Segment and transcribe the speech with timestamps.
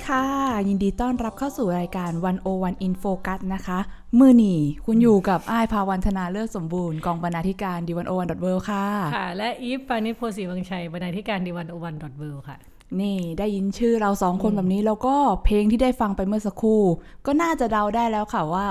[0.00, 0.26] ดีค่ะ
[0.68, 2.10] ยินดีต้อนรับเข้าสู่รายการ
[2.48, 3.78] 101 In Focus นะคะ
[4.18, 4.54] มือหนี
[4.86, 8.84] คุณอยู่กับอ้ายภาวันธนาเลิศสมบูรณ์ กองบรรณาธิการดีวันโอวันดอทเวค่ะ
[9.16, 12.56] ค่ะ และอีฟปานิชโพสีวังชัยบรรณาธิการดีวันโอวันดอทเวค่ะ
[13.00, 15.14] นี่ได้ยินชื่อเราสองคนแบบนี้แล้วก็
[15.44, 16.82] เพลงที่ได้ฟังไปเมื่อสักครู่
[17.26, 18.66] ก็น่าจะเดาได้แล้วค่ะว่า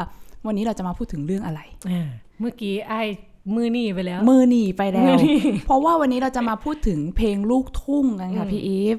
[0.45, 3.01] วันนี้เราจะมาพูดถึงเรื่องอะไรอ่าเมื่อกี้ไอ้
[3.55, 5.35] มือหนีไปแล้ว มือหนีไปแล้มืวอหนี
[5.65, 8.97] เพราะว่าวันนี้เราจะมาพูดถึงเพลงลูกทุ่งกันค่ะอืมพี่อีฟ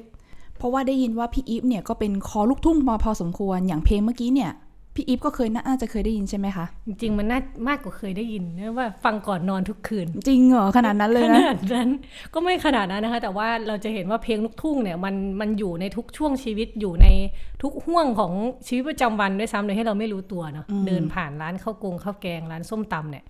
[0.61, 4.51] เพราะว่าได้ยินว่าพี่อีฟเนี่ยก็เป็นคอลูกทุ่งมาพอสมควรอย่างเพลงเมื่อกี้เนี่ย
[4.95, 11.89] พี่อีฟก็เคยน่าจะเคยได้ยินใช่ไหมคะ จริงๆมันน่ามากกว่าเคยได้ยินนะว่าฟังก่อนนอนทุกคืน จริงเหรอ ขนาดนั้นเลยขนะนาดนั้น
[12.33, 17.07] ก็ไม่ขนาดนั้นนะคะ แต่ว่าเราจะเห็นว่าเพลงลูกทุ่งเนี่ยมันมันอยู่ในทุกช่วงชีวิตอยู่ใน
[17.63, 18.33] ทุกห่วงของ
[18.67, 23.23] ชีวิตประจำวันด้วยซ้ำเลยให้เราไม่รู้ตัวเนาะอืมเดินผ่านร้านข้าวกงข้าวแกงร้านส้มตำเนี่ย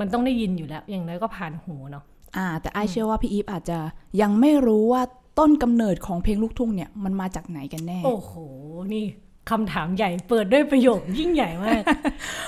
[0.00, 2.04] มันต้องได้ยินอยู่แล้ว อย่างน้อยก็ผ่านหูเนาะ
[2.36, 3.78] อ่า แต่ไอายเชื่อว่าพี่อีฟอาจจะ
[4.20, 5.02] ยังไม่รู้ว่า
[5.38, 8.32] ต้นกำเนิดของเพลงลูกทุ่งเนี่ยมันมาจากไหนกันแน่ โอ้โห
[8.94, 9.04] นี่
[9.50, 11.82] คำถามใหญ่เปิดด้วยประโยคยิ่งใหญ่มาก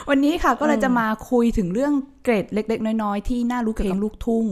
[0.08, 1.92] วันนี้ค่ะก็เลยจะมาคุยถึงเรื่อง
[2.24, 4.46] เกรดเล็ก ๆ น้อย ๆ ที่น่ารู้เกี่ยวกับเพลงลูกทุ่ง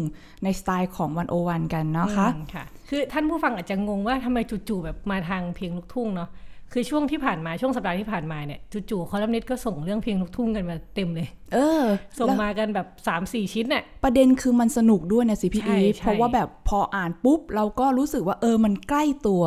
[0.45, 6.31] ในสไตล์ของวันโอวันกันเนาะคะอืมค่ะ คือท่านผู้ฟังอาจจะงงว่าทำไมจู่ๆแบบมาทางเพลงลูกทุ่งเนาะ
[6.73, 11.83] คือช่วงที่ผ่านมาช่วงสัปดาห์ที่ผ่านมาเนี่ยจู่ๆคอลัมนิสต์ก็ส่งเรื่องเพลงลูกทุ่งกันมาเต็มเลย เออ
[12.19, 19.43] ส่งแล้วมากันแบบ3ามสี่ชิ้นน่ะประเด็นคือมันสนุกด้วยนะสิพี่ใช่อีฟใช่เพราะว่าแบบพออ่านปุ๊บ เราก็รู้สึกว่าเออมันใกล้ตัว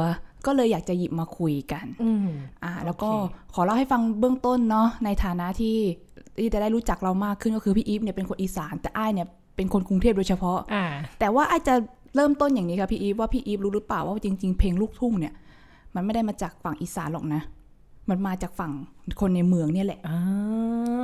[0.45, 2.27] ก็เลยอยากจะหยิบมาคุยกันอืม
[2.63, 5.77] อ่า แล้วก็โอเคขอเล่าให้ฟังเบื้องต้นเนาะในฐานะที่
[6.37, 10.85] ที่จะได้รู้จักเรามากขึ้นก็คือพี่อีฟเนี่ยเป็นคนอีสานแต่อ้ายเนี่ยเป็นคนกรุงเทพโดยเฉพาะอ่า
[11.19, 11.75] แต่ว่าอ้ายจะ
[12.15, 15.33] เริ่มต้นอย่างนี้ค่ะพี่อีฟว่าพี่อีฟรู้หรือเปล่าว่าจริง ๆ เพลงลูกทุ่งเนี่ย
[15.95, 17.41] มันไม่ได้มาจากฝั่งอีสานหรอกนะ
[18.09, 18.71] มันมาจากฝั่ง
[19.21, 20.19] คนในเมืองเนี่ยแหละอ่า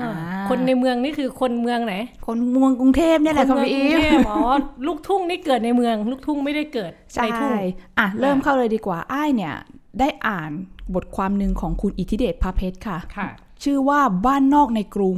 [0.04, 0.12] อ่า
[0.50, 1.96] คนในเมืองนี่คือคนเมืองไหน
[2.28, 4.40] คนเมืองกรุงเทพเนี่ยแหละคค่ะนเมืองพี่กอีรุงฟเทพอ๋อ
[4.88, 7.52] ลูกทุ่งนี่เกิดในเมือง ลูกทุ่งไม่ได้เกิดใช่ในทุ่ง
[8.00, 9.54] อะเริ่มเข้าเลยดีกว่าอ้ายเนี่ย
[10.00, 10.52] ได้อ่าน
[10.96, 13.30] บทความหนึ่งของคุณอิทธิเดชพาเพชรค่ะค่ะ
[13.64, 15.18] ชื่อว่าบ้านนอกในกรุง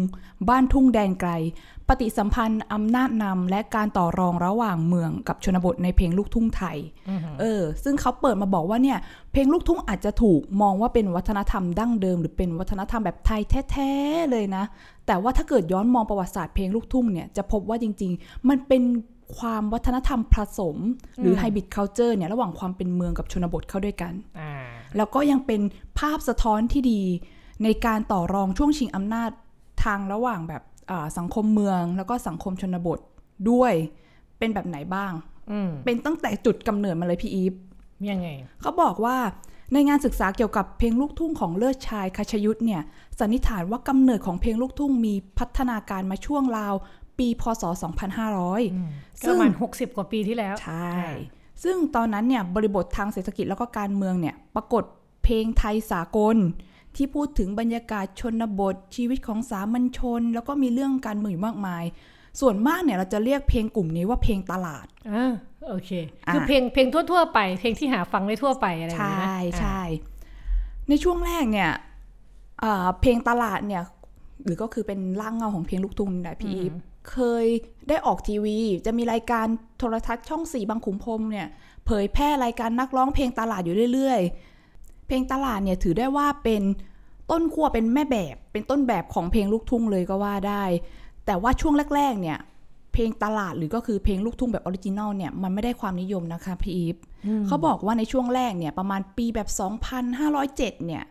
[0.49, 1.31] บ้านทุ่งแดนไกล
[1.91, 6.77] ปฏิสัมพันธ์อำนาจนำและการต่อรองระหว่างเมืองกับชนบทในเพลงลูกทุ่งไทย
[7.09, 8.97] อือหือเออ ซึ่งเขาเปิดมาบอกว่าเนี่ย
[9.31, 13.41] เพลงลูกทุ่งอาจจะถูกมองว่าเป็นวัฒนธรรมดั้งเดิม หรือเป็นวัฒนธรรมแบบไทย
[13.71, 14.63] แท้ๆเลยนะ
[15.07, 18.83] แต่ว่าถ้าเกิดย้อนมองประวัติศาสตร์เพลงลูกทุ่งเนี่ยจะพบว่าจริง ๆ มันเป็น
[19.37, 20.77] ความวัฒนธรรมผสม
[21.21, 24.53] หรือไฮบริดเคาเจอร์เนี่ยระหว่างความเป็นเมืองกับชนบทเข้าด้วยกันอ่า
[24.97, 25.61] แล้วก็ยังเป็น
[25.99, 27.01] ภาพสะท้อนที่ดี
[27.63, 29.31] ในการต่อรองช่วงชิงอำนาจ
[29.83, 30.70] ทางระหว่างแบบอ่า
[31.17, 32.99] สังคมเมืองแล้วก็สังคมชนบท
[33.49, 33.73] ด้วย
[34.39, 35.11] เป็นแบบไหนบ้าง
[35.51, 37.53] อืมเป็นตั้งแต่จุดกำเนิดมาเลยพี่อีฟ
[38.09, 38.27] ยังไง
[38.61, 39.17] เขาบอกว่า
[39.73, 42.81] ในงานศึกษาเกี่ยวกับเพลงลูกทุ่งของเลิศชายคชยุทธเนี่ย
[43.19, 46.73] สันนิษฐานว่ากำเนิดของเพลงลูกทุ่งมีพัฒนาการมาช่วงราว
[47.17, 47.63] ปีพศ
[48.41, 50.95] 2500ก็ประมาณหกสิบกว่าปีที่แล้ว ใช่
[51.63, 54.83] ซึ่งตอนนั้นเนี่ยบริบททางเศรษฐกิจแล้วก็การเมืองเนี่ยปรากฏ
[55.23, 56.35] เพลงไทยสากล
[56.95, 61.83] ที่พูดถึงบรรยากาศชนบท ชีวิตของสามัญชน แล้วก็มีเรื่องการเมืองอยู่มากมาย
[62.39, 65.33] ส่วนมากเนี่ยเราจะเรียกเพลงกลุ่มนี้ว่าเพลงตลาดอ่า
[65.67, 65.91] โอเค
[66.27, 69.81] อะคือเพลงเพลงทั่วๆไป เพลงที่หาฟังได้ทั่วไปอะไรอย่างใช่เงี้ยนะใช่
[70.89, 71.71] ในช่วงแรกเนี่ย
[72.63, 73.83] อ่าเพลงตลาดเนี่ย
[74.45, 76.73] หรือก็คือเป็นร่างเงาของเพลงลูกทุ่งนี่แหละพี่อีฟ
[77.11, 77.45] เคย
[77.89, 79.45] ได้ออกทีวี จะมีรายการ
[79.77, 81.47] โทรทัศน์ช่องสี่บางขุนพรหมเนี่ย
[81.85, 84.50] เผยแพร่รายการนักร้องเพลงตลาดอยู่เรื่อยๆ
[85.11, 86.63] เพลงตลาดเนี่ยถือได้ว่าเป็น
[87.31, 90.63] ต้นขั้วเป็นแม่แบบเป็นต้นแบบของเพลงลูกทุ่งเลยก็ว่าได้
[91.25, 92.37] แต่ว่าช่วงแรกๆเนี่ย
[92.93, 96.95] เพลงตลาดหรือก็คือเพลงลูกทุ่งแบบ original เนี่ยมันไม่ได้ความนิยมนะคะพี่อีฟ
[97.47, 99.49] เขาบอกว่าในช่วงแรกเนี่ยประมาณปีแบบ
[100.17, 101.03] 2,507 เนี่ย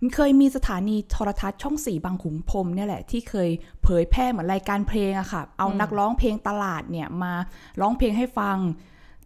[0.00, 3.48] มันเคยมีสถานีโทรทัศน์ช่องสี่บางขุนพรหมเนี่ยแหละที่เคย
[3.82, 7.32] เผยแพร่เหมือนรายการเพลงอะค่ะ เอานักร้องเพลงตลาดเนี่ยมา
[7.80, 8.58] ร้องเพลงให้ฟัง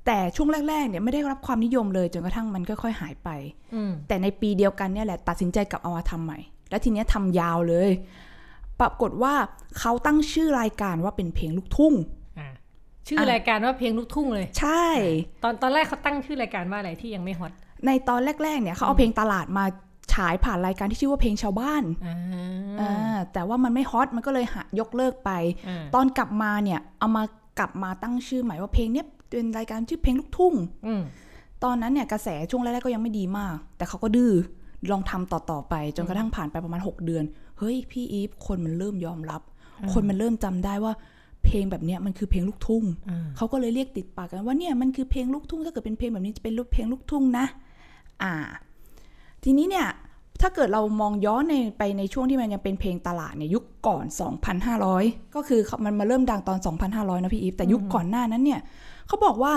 [0.06, 3.28] แต่ช่วงแรกๆเนี่ยไม่ได้รับความนิยมเลยจนกระทั่งมันค่อยๆหายไป
[3.74, 6.38] อืมแต่ในปีเดียวกันเนี่ยแหละตัดสินใจกลับเอามาทำใหม่
[6.70, 7.90] แล้วทีเนี้ยทำยาวเลย
[8.80, 9.34] ปรากฏว่า
[9.78, 11.94] เขาตั้งชื่อรายการว่าเป็นเพลงลูกทุ่ง
[12.38, 12.48] อ่า
[13.08, 14.84] ชื่อรายการว่าเพลงลูกทุ่งเลย ใช่
[15.42, 17.52] ตอนตอนแรกเขาตั้งชื่อรายการว่าอะไรที่ยังไม่ฮอต
[17.86, 19.64] ในตอนแรกๆเนี่ยเขาเอาเพลงตลาดมา
[20.14, 22.16] ฉายผ่านรายการที่ชื่อว่าเพลงชาวบ้านอ่า
[22.80, 25.30] อ่าแต่ว่ามันไม่ฮอตมันก็เลยหายกเลิกไป
[25.68, 27.22] อ่าตอนกลับมาเนี่ยเอามา
[27.58, 30.54] กลับมาตั้งชื่อใหม่ว่าเพลงเนี้ย เป็นรายการชื่อเพลงลูกทุ่ง
[30.86, 31.02] อืม
[31.64, 34.32] ตอนนั้นเนี่ยกระแสช่วงแรกๆก็ยังไม่ดีมาก แต่เขาก็ดื้อ
[34.90, 37.24] ลองทำต่อๆไป จนกระทั่งผ่านไปประมาณ 6 เดือน
[37.58, 39.40] เฮ้ยพี่อีฟคนมันเริ่มยอมรับ
[39.92, 40.92] คนมันเริ่มจำได้ว่า
[41.44, 47.46] เพลงแบบเนี้ยมันคือเพลงลูกทุ่งอ่าเขาก็เลยเรียกติดปากกันว่าเนี่ยมันคือเพลงลูกทุ่งถ้าเกิดเป็นเพลงแบบนี้จะเป็นเพลงลูกทุ่งนะ
[48.22, 48.32] อ่า
[49.44, 49.86] ทีนี้เนี่ย
[50.40, 54.04] ถ้าเกิดเรามองย้อนในไปในช่วงที่มันยังเป็นเพลงตลาดเนี่ยยุคก่อน
[54.70, 56.58] 2,500 ก็คือมันมาเริ่มดังตอน
[56.90, 58.60] 2,500 นะพี่อีฟแต่ยุคก่อนหน้านั้นเนี่ย
[59.12, 59.54] เขาบอกว่า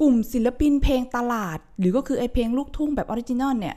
[0.00, 3.76] กลุ่มศิลปินเพลงตลาด หรือก็คือไอเพลงลูกทุ่งแบบ original เนี่ย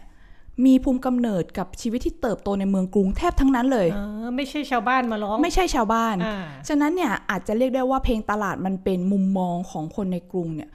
[0.66, 10.70] มีภูมิกำเนิดกับชีวิตที่เติบโตในเมืองกรุงแทบทั้งนั้นเลยเออไม่ใช่ชาวบ้านมาร้อง ไม่ใช่ชาวบ้านอ่าฉะนั้นเนี่ยอาจจะเรียกได้ว่าเพลงตลาดมันเป็นมุมมองของคนในกรุงเนี่ย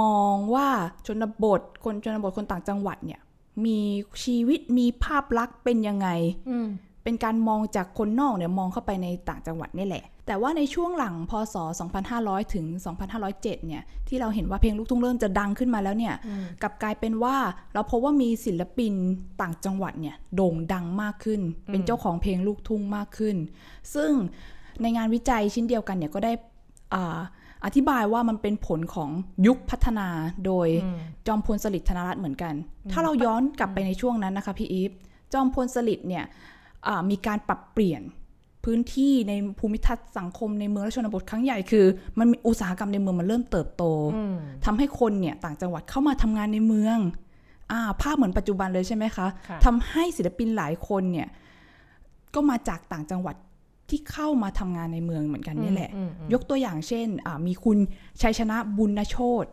[0.00, 0.68] มองว่า
[1.06, 3.20] ชนบทคนชนบทคนต่างจังหวัดเนี่ย
[3.64, 3.78] มี
[4.24, 6.08] ชีวิตมีภาพลักษณ์เป็นยังไง
[6.50, 6.68] อืม
[7.04, 11.56] เป็นการมองจากคนนอกเนี่ยมองเข้าไปในต่างจังหวัดนี่แหละ แต่ว่าในช่วงหลังพศ
[12.04, 12.66] 2500 ถึง
[13.16, 16.14] 2507 เนี่ยที่เราเห็นว่าเพลงลูกทุ่งเริ่มจะดังขึ้นมาแล้วเนี่ย
[16.62, 17.36] กลับกลายเป็นว่า
[17.74, 18.94] เราพบว่ามีศิลปิน
[19.40, 23.36] ต่างจังหวัดเนี่ยโด่งดังมากขึ้น เป็นเจ้าของเพลงลูกทุ่งมากขึ้น
[23.94, 24.10] ซึ่ง
[24.82, 26.32] ในงานวิจัยชิ้นเดียวกันเนี่ยก็ได้
[26.94, 27.20] อ่า
[27.64, 29.10] อธิบายว่ามันเป็นผลของ
[29.46, 30.08] ยุคพัฒนา
[30.46, 30.68] โดย
[31.26, 32.54] จอมพลสฤษดิ์ธนรัตน์เหมือนกัน
[32.92, 34.92] ถ้าเราย้อนกลับไปในช่วงนั้นนะคะพี่อีฟ
[35.32, 36.51] จอมพลสฤษดิ์เนี่ยอ่า
[37.10, 38.02] มีการปรับเปลี่ยน
[38.64, 41.84] พื้นที่ในภูมิทัศน์สังคมในเมืองและชนบทครั้งใหญ่คือ
[42.18, 43.84] มันมีอุตสาหกรรมในเมืองมันเริ่มเติบโต
[44.64, 46.98] ทำให้คนเนี่ยต่างจังหวัดเข้ามาทำงานในเมือง
[47.72, 51.28] อ่าภาพเหมือนปัจจุบันเลยใช่ไหมคะค่ะทำให้ศิลปินหลายคนเนี่ย
[52.34, 53.36] ก็มาจากต่างจังหวัด
[53.88, 57.78] ที่เข้ามาทำงานในเมืองเหมือนกันนี่แหละอืมอืมยกตัวอย่างเช่นอ่ามีคุณ
[58.22, 59.46] ชัยชนะบุญโชต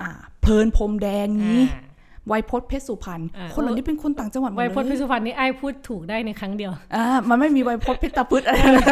[0.00, 0.10] อ่า
[0.40, 8.84] เพลินพรมแดงนี้อ่าไวยพจน์เพชรสุพรรณอ่าคนเหล่านี้เป็นคนต่างจังหวัดหมดไวเลยโพธิ์พิสุพรรณนี่ไอ้ายพูดถูกได้ในครั้งเดียวอ่ามันไม่มีไวยพจน์เพชรตะพืชอะไรเลย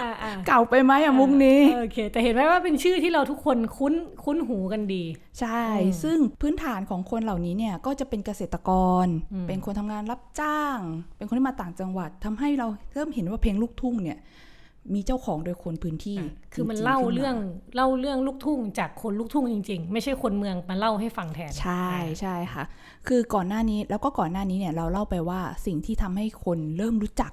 [0.00, 3.94] อ่าอ่าเก่าไปไหมอะมุกนี้โอเค แต่เห็นไหมว่าเป็นชื่อที่เราทุกคนคุ้น
[4.24, 5.04] คุ้นหูกันดี
[5.40, 5.64] ใช่
[6.02, 8.70] ซึ่งพื้นฐานของคนเหล่านี้เนี่ยก็จะเป็นเกษตรก
[9.04, 9.06] ร
[9.48, 10.78] เป็นคนทำงานรับจ้าง
[11.16, 14.18] เป็นคนที่มาต่างจังหวัดทำให้เราเริ่มเห็นว่าเพลงลูกทุ่งเนี่ย
[14.94, 16.18] มีเจ้าของโดยคนพื้นที่
[16.52, 17.36] คือมันจงๆเล่าขึ้มเรื่อง
[17.74, 21.88] เล่าเรื่องลูกทุ่งจากคนลูกทุ่งจริง ๆ ไม่ใช่คนเมืองมาเล่าให้ฟังแทน ใช่
[22.20, 22.64] ใช่ค่ะ
[23.08, 27.32] คือก่อนหน้านี้แล้วก็ก่อนหน้านี้เนี่ยเราเล่าไปว่าสิ่งที่ทำให้คนเริ่มรู้จัก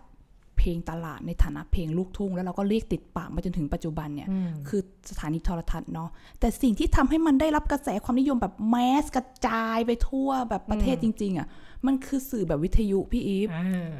[0.57, 4.27] เพลงตลาดในฐานะเพลงลูกทุ่ง แล้วเราก็เรียกติดปากมาจนถึงปัจจุบันเนี่ย
[4.67, 6.09] คือสถานีโทรทัศน์เนาะ
[6.39, 11.47] แต่สิ่งที่ทำให้มันได้รับกระแสความนิยมแบบแมสกระจายไปทั่วแบบประเทศจริง ๆอะ
[11.85, 13.91] มันคือสื่อแบบวิทยุพี่อีฟอ่าอ่า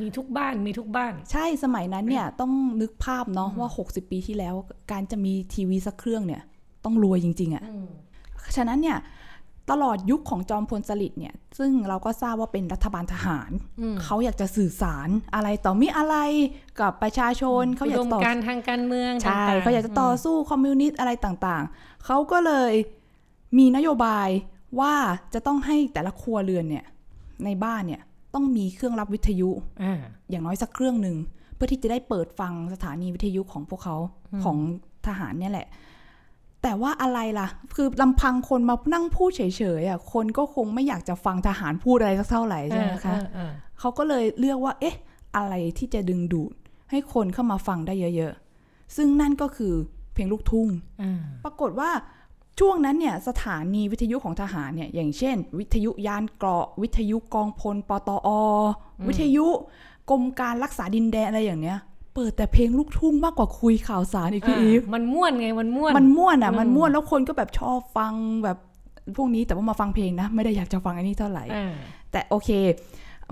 [0.00, 4.54] มีทุกบ้านมีทุกบ้าน ใช่สมัยนั้นเนี่ยต้องนึกภาพเนาะว่า 60 ปีที่แล้ว
[4.92, 6.42] การจะมีทีวีสักเครื่องเนี่ย
[6.84, 8.98] ต้องรวยจริง ๆอะ่ะฉะนั้นเนี่ย
[9.70, 13.50] ตลอดยุคของจอมพลสฤษดิ์เนี่ย ซึ่งเราก็ทราบว่าเป็นรัฐบาลทหาร
[14.04, 16.16] เขาอยากจะสื่อสารอะไรต่อมีอะไร
[16.80, 22.72] กับประชาชน เขาอยากอุดจะมต่อการณ์ทางการเมืองใช่ต่งๆเขาอยากจะต่อสู้คอมมิวนิสต์อะไรต่างๆ เขาก็เลย
[23.58, 24.28] มีนโยบาย
[24.80, 24.94] ว่า
[25.34, 26.84] จะต้องให้แต่ละครัวเรือนเนี่ย
[27.44, 28.02] ในบ้านเนี่ย
[28.34, 29.50] ต้องมีเครื่องรับวิทยุ
[29.82, 31.16] อ่าอย่างน้อยสักเครื่องหนึ่ง
[31.54, 33.96] เพื่อที่จะได้เปิดฟังสถานีวิทยุของพวกเขา
[34.44, 34.58] ของ
[35.06, 35.68] ทหารเนี่ยแหละ
[36.62, 39.42] แต่ว่าอะไรล่ะ คือลำพังคนมานั่งพูดเฉ
[39.80, 44.96] ยๆอะคนก็คงไม่อยากจะฟังทหารพูดอะไรสักเท่าไหร่ใช่ไหมคะอ่าอ่าเขาก็เลยเลือกว่า เอ๊ะ
[45.36, 46.52] อะไรที่จะดึงดูด
[46.90, 48.32] ให้คนเข้ามาฟังได้เยอะ
[48.64, 49.74] ๆ ซึ่งนั่นก็คือ
[50.12, 50.68] เพลงลูกทุ่ง
[51.02, 51.90] อ่าปรากฏว่า
[52.58, 58.28] ช่วงนั้นเนี่ยสถานีวิทยุของทหารเนี่ยอย่างเช่น วิทยุยานเกราะ วิทยุกองพลปตอ
[59.08, 59.46] วิทยุ
[60.10, 61.78] กรมการรักษาดินแดนอะไรอย่างเนี้ย
[62.14, 68.58] เปิดแต่เพลงลูกทุ่งมากกว่าคุยข่าวสารอีกพี่อีฟมันม่วนไงมันม่วนมันม่วนอะมันม่วนแล้วคนก็แบบชอบฟังแบบ
[69.16, 71.72] พวกนี้แต่ว่ามาฟังเพลงนะ ไม่ได้อยากจะฟังอันนี้เท่าไหร่อ่า
[72.12, 72.50] แต่โอเค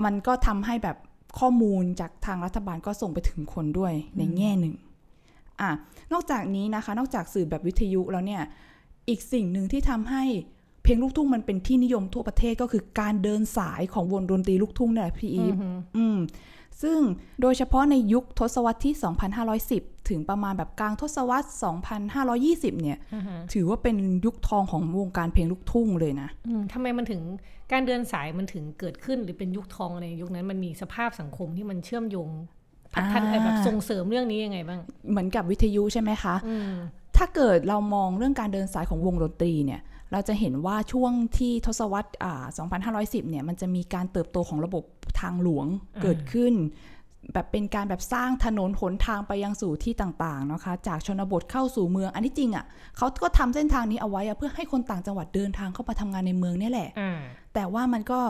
[0.04, 0.96] มันก็ทำให้แบบ
[1.38, 4.74] ข้อมูลจากทางรัฐบาลก็ส่งไปถึงคนด้วยในแง่หนึ่ง
[5.60, 5.70] อะ
[6.12, 8.42] นอกจากนี้นะคะ นอกจากสื่อแบบวิทยุแล้วเนี่ย
[9.08, 10.24] อีกสิ่งหนึ่งที่ทำให้
[10.82, 15.54] เพลงลูกทุ่งมันเป็นที่นิยมทั่วประเทศก็คือการเดินสายของวงดนตรีลูกทุ่งเนี่ยแหละพี่อีฟ
[15.96, 16.18] อืม
[16.82, 16.98] ซึ่ง
[17.40, 18.94] โดยเฉพาะในยุคทศวรรษที่
[19.66, 21.46] 2510 ถึงประมาณแบบกลางทศวรรษ
[22.14, 22.98] 2520 เนี่ย
[23.52, 27.22] ถือว่าเป็นยุคทองของวงการเพลงลูกทุ่งเลยนะอืมทำไมมันถึง
[27.72, 32.28] การเดินสายมันถึงเกิดขึ้นหรือเป็นยุคทองในยุคนั้นมันมีสภาพสังคมที่มันเชื่อมโยง
[33.12, 36.72] พัฒนาอ่าแบบส่งเสริมเรื่องนี้ยังไงบ้าง เหมือนกับวิทยุใช่ไหมคะอืม
[37.16, 39.80] ถ้าเกิดเรามองเรื่องการเดินสายของวงดนตรีเนี่ย
[40.12, 42.44] เราจะเห็นว่าช่วงที่ทศวรรษอ่า
[42.86, 44.84] 2510 เนี่ย มันจะมีการเติบโตของระบบ
[45.20, 45.66] ทางหลวง
[46.02, 46.54] เกิดขึ้น
[47.32, 52.64] แบบเป็นการแบบสร้างถนนหนทางไปยังสู่ที่ต่างๆนะคะ จากชนบทเข้าสู่เมือง อันที่จริงอะ่ะ
[52.96, 57.20] เขาก็ทำเส้นทางนี้เอาไว้อะเพื่อให้คนต่างจังหวัดเดินทางเข้ามาทำงานในเมืองเนี่ยแหละอ่า
[57.54, 58.20] แต่ว่ามันก็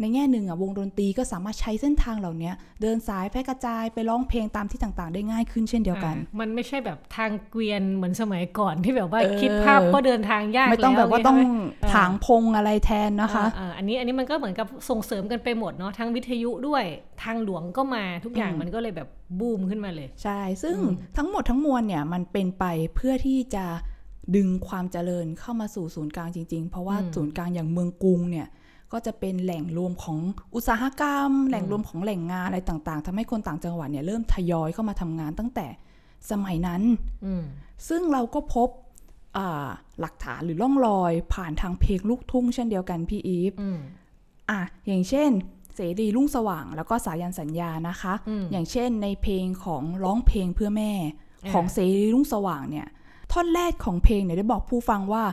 [0.00, 2.50] ในแง่หนึ่งอะวงดนตรีก็สามารถใช้เส้นทางเหล่านี้
[2.82, 16.84] เดินสายแพร่กระจายไปร้องเพลงตามที่ต่างๆ ได้ง่ายขึ้นเช่นเดียวกันอ่ามันไม่ใช่แบบทางเกวียนเหมือนสมัยก่อนที่แบบว่าเออคิดภาพก็เดินทางยากไม่ต้องล้แบบว่าต้องใช่ไหมถางพงอะไรแทนนะคะอ่าอ่าอันนี้อันนี้มันก็เหมือนกับส่งเสริมกันไปหมดเนาะทั้งวิทยุด้วย
[17.22, 19.08] ทางหลวงก็มาทุกอย่างอืมมันก็เลยแบบ
[19.40, 22.64] บูมขึ้นมาเลย ใช่ ซึ่งอืมทั้งหมดทั้งมวลเนี่ยมันเป็นไป
[22.94, 23.66] เพื่อที่จะ
[24.36, 28.46] ดึงความเจริญเข้ามาสู่ศูนย์กลางจริง ๆ เพราะว่าศูนย์กลางอย่างเมืองกรุงเนี่ย
[28.92, 30.18] ก็จะเป็นแหล่งรวมของ
[30.54, 35.66] อุตสาหกรรม แหล่งรวมของแหล่งงานอะไรต่างๆทำให้คนต่างจังหวัดเนี่ยเริ่มทยอยเข้ามาทำงานตั้งแต่
[36.30, 36.82] สมัยนั้น
[37.24, 37.44] อืม
[37.88, 38.68] ซึ่งเราก็พบ
[39.36, 39.68] อ่า
[40.00, 43.78] หลักฐานหรือล่องรอยผ่านทางเพลงลูกทุ่งเช่นเดียวกันพี่อีฟอืม
[44.50, 45.30] อะอย่างเช่น
[45.74, 50.92] เสรีรุ่งสว่างแล้วก็สายันสัญญานะคะอืมอย่างเช่นในเพลงของร้องเพลงเพื่อแม่
[51.44, 52.86] อ่าของเสรีรุ่งสว่างเนี่ย
[53.32, 55.24] ท่อนแรกของเพลงเนี่ยได้บอกผู้ฟังว่า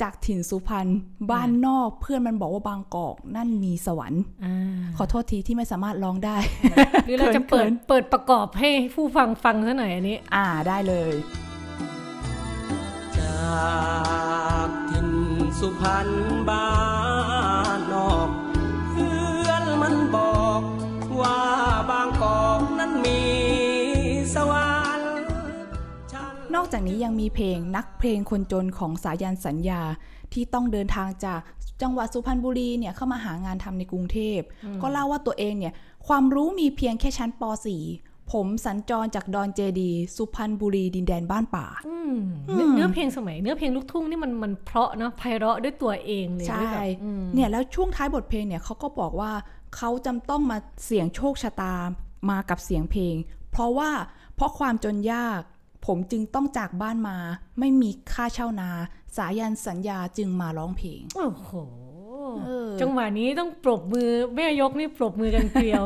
[0.00, 0.88] จากถิ่นสุพรรณ
[1.30, 4.56] บ้านนอกเพื่อนมันบอกว่าบางกอกนั่นมีสวรรค์อ่า
[4.96, 6.36] ขอโทษทีที่ไม่สามารถร้องได้
[7.06, 11.12] หรือเราจะเปิดเขินเปิดประกอบให้ผู้ฟังฟังซะหน่อยอันนี้ อ่าได้เลย
[13.18, 15.10] จากถิ่น
[15.58, 16.08] สุพรรณ
[16.48, 16.68] บ้า
[17.76, 18.28] นนอก
[18.90, 20.62] เพื่อนมันบอก
[21.20, 21.40] ว่า
[21.90, 23.20] บางกอกนั้นมี
[24.34, 24.81] สวรรค์ฉั
[26.52, 29.80] นนอกจากนี้ยังมีเพลงนักเพลงคนจนของสายันสัญญา
[30.32, 31.40] ที่ต้องเดินทางจาก
[31.82, 34.40] จังหวัดสุพรรณบุรีเนี่ยเข้ามาหางานทำในกรุงเทพ
[34.82, 35.74] ก็เล่าว่าตัวเองเนี่ย
[36.06, 37.42] ความรู้มีเพียงแค่ชั้นป
[37.86, 42.14] .4 ผมสัญจรจากดอนเจดี สุพรรณบุรีดินแดนบ้านป่าอืม
[42.54, 49.32] เนื้อเนื้อเพลงสมัย เนื้อเพลงลูกทุ่งนี่มันมันเพราะเนาะไพเราะด้วยตัวเองเลยใช่ด้วยแบบอืมเนี่ยแล้วช่วงท้ายบทเพลงเนี่ยเขาก็บอกว่า
[49.76, 51.74] เขาจำต้องมาเสี่ยงโชคชะตา
[52.30, 53.14] มากับเสียงเพลง
[53.50, 53.90] เพราะว่า
[54.36, 55.40] เพราะความจนยาก
[55.86, 57.16] ผมจึงต้องจากบ้านมา
[57.58, 58.70] ไม่มีค่าเช่านา
[59.16, 61.50] สายันสัญญาจึงมาร้องเพลง โอ้โห
[62.44, 65.84] เออจังหวะนี้ต้องปรบมือแม่ยกนี่ปรบมือกันเกลียว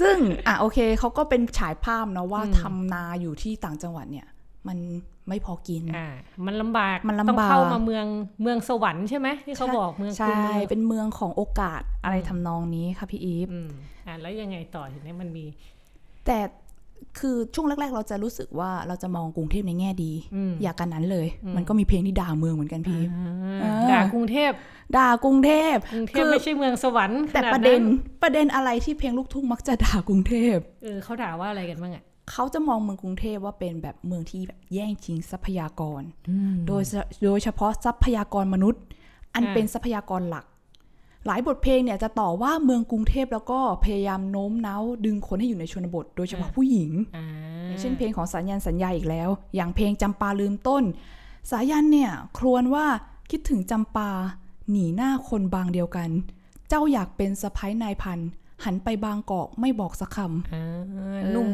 [0.00, 0.16] ซึ่ง
[0.46, 4.26] อะโอเคเขาก็เป็นฉายภาพนะว่าอืมทำนาอยู่ที่ต่างจังหวัดเนี่ย
[4.68, 4.78] มัน
[5.28, 6.08] ไม่พอกิน อ่า
[6.46, 8.06] มันลำบาก มันลำบาก ต้องเข้ามาเมือง
[8.42, 13.70] เมืองสวรรค์ใช่ไหมที่เขาบอกเมืองใช่กรุงเมืองเป็นเมืองของโอกาสอะไรทำนองนี้ค่ะพี่อีฟอืม
[14.06, 15.46] อ่าแล้วยังไงต่อทีนี้มันมี
[16.26, 16.38] แต่
[17.18, 23.02] คือช่วงแรก ๆ เราจะรู้สึกว่าเราจะมองกรุงเทพในแง่ดีอืมอยากกันนั้นเลยอืมมันก็มีเพลงที่ด่าเมืองเหมือนกันพี่
[23.62, 24.50] อ่าเออด่ากรุงเทพ
[24.96, 27.82] ด่ากรุงเทพกรุงเทคืพอไม่ใช่เมืองสวรรค์แต่ขนาประเด็นน
[28.22, 36.02] ประเด็นอะไรที่เพลงลูกทุ่งมักจะด่ากรุงเทพเออเขาด่าว่าอะไรกันบ้างอะเขาจะมองเมืองกรุงเทพว่าเป็นแบบเมืองที่แบบแย่งชิงทรัพยากร
[36.66, 38.82] โดโดยยโดยเฉพาะทรัพยากรมนุษย์
[39.34, 40.44] อันอ่าเป็นทรัพยากรหลัก
[41.26, 47.26] หลายบทเพลงเนี่ยจะต่อว่าเมืองกรุงเทพแล้วก็พยายามโน้มน้าวดึงคนให้อยู่ในชนบท โดยเฉพาะผู้หญิงอ่า
[47.66, 50.84] อย่างเช่นเพลงของสายันสัญญาอีกแล้ว อย่างเพลงจำปาลืมต้น
[51.50, 52.86] สายันเนี่ยครวญว่า
[53.30, 54.10] คิดถึงจำปา
[54.70, 56.10] หนีหน้าคนบางเดียวกัน
[56.68, 58.18] เจ้าอยากเป็นสะพ้ายนายพัน
[58.64, 61.50] หันไปบางกอกไม่บอกสักคำอ่าเออหนุ่ม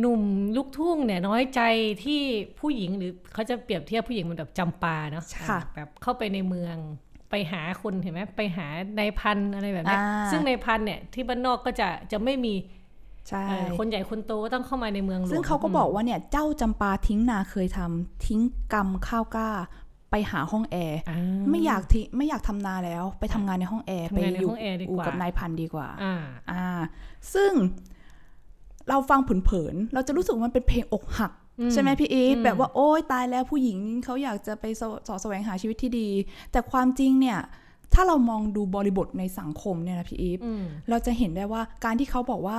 [0.00, 0.22] หนุ่ม
[0.56, 1.60] ลูกทุ่งเนี่ยน้อยใจ
[2.04, 2.20] ที่
[2.60, 6.76] ผู้หญิงหรือเขาจะเปรียบเทียบผู้หญิงเหมันแบบจำปาเนาะค่ะแบบเข้าไปในเมือง
[7.30, 8.66] ไปหาคนเห็นไหมไปหา
[8.98, 12.54] นายพันอะไรแบบเนี้ยอ่าซึ่งนายพันเนี่ยที่บ้านนอกก็จะจะไม่มี
[13.28, 18.40] ใช่เอ่อคนใหญ่คนโตก็ต้องเข้ามาในเมืองหลวงซึ่งเขาก็บอกว่าเนี่ยเจ้าจำปาทิ้งนาเคยทำทิ้ง
[18.72, 19.50] กรรมข้าวกล้า
[20.10, 21.18] ไปหาห้องแอร์อ่า
[21.50, 26.80] ไม่อยากทิ้งไม่อยากทำนาแล้ว ไปทำงานในห้องแอร์ทำไปงานในอยู่ห้องแอร์ดีกว่ายู่กับนายพันดีกว่าอ่าอ่า
[27.34, 27.52] ซึ่ง
[28.88, 36.08] เราฟังเผินๆเราจะรู้สึกว่ามันเป็นเพลงอกหักอืม ใช่ไหมพี่อีฟอืมแบบว่าโอ๊ยตายแล้วผู้หญิงเขาอยากจะไปสสอแสวงหาชีวิตที่ดี
[36.52, 37.38] แต่ความจริงเนี่ย
[37.94, 42.58] ถ้าเรามองดูบริบทในสังคมเนี่ยนะพี่อีฟอืมเราจะเห็นได้ว่าการที่เขาบอกว่า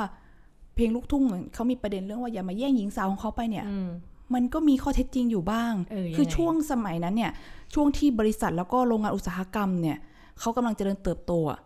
[0.75, 3.89] เพลงลูกทุ่งเหมือนเขามีประเด็นเรื่องว่าอย่ามาแย่งหญิงสาวของเขาไปเนี่ยอืม
[4.33, 7.31] มันก็มีข้อเท็จจริงอยู่บ้างเออยังไงคือช่วงสมัยนั้นเนี่ย
[7.73, 9.97] ช่วงที่บริษัทแล้วก็โรงงานอุตสาหกรรมเนี่ย
[10.39, 11.59] เขากำลังเจริญเติบโตอะ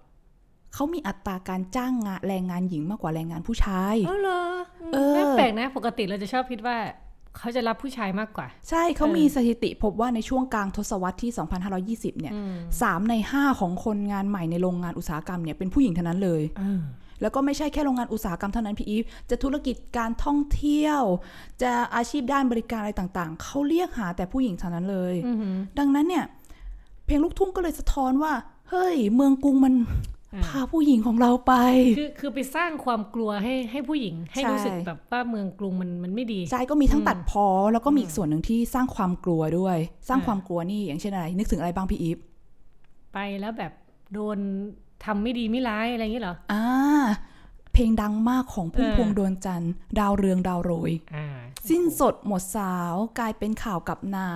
[0.74, 4.42] เขามีอัตราการจ้างงานแรงงานหญิงมากกว่าแรงงานผู้ชายอ๋อเหรอ
[4.94, 6.78] เออไม่แปลกนะ ปกติเราจะชอบคิดว่า
[7.38, 11.32] เขาจะรับผู้ชายมากกว่า ใช่เขาเออมีสถิติพบว่าในช่วงกลางทศวรรษที่
[12.12, 16.82] 2520 เนี่ยอืมสามในห้าของคนงานใหม่ในโรงงานอุตสาหกรรมเนี่ยเป็นผู้หญิงเท่านั้นเลยอ่า
[17.22, 21.02] แล้วก็ไม่ใช่แค่โรงงานอุตสาหกรรมเท่านั้นพี่อีฟจะธุรกิจการท่องเที่ยว
[21.62, 26.26] จะอาชีพด้านบริการอะไรต่างๆ เขาเรียกหาแต่ผู้หญิงเท่านั้นเลยอือหือดังนั้นเนี่ย
[27.06, 28.34] เพลงลูกทุ่งก็เลยสะท้อนว่า
[28.70, 30.10] เฮ้ย เมืองกรุงมันอ่า
[30.46, 31.54] พาผู้หญิงของเราไป
[31.98, 42.18] คือคือไปสร้างความกลัวให้ให้ผู้หญิง ให้ใช่รู้สึกแบบว่าเมืองกรุงมันมันไม่ดี ใช่ก็มีทั้งตัดพอ แล้วก็มีอีกส่วนหนึ่งที่สร้างความกลัวด้วย สร้างความกลัวนี่อย่างเช่นอะไร นึกถึงอะไรบ้างพี่อีฟ
[43.14, 43.72] ไปแล้วแบบ
[44.14, 44.38] โดน
[45.06, 46.66] ทำไม่ดีไม่ร้ายอะไรอย่างนี้เหรออ่า
[47.74, 51.28] เพลงดังมากของพุ่มเออพวงดวงจันทร์ดาวเรืองดาวโรยอ่า
[51.70, 54.28] สิ้นสดหมดสาวกลายเป็นข่าวกับนา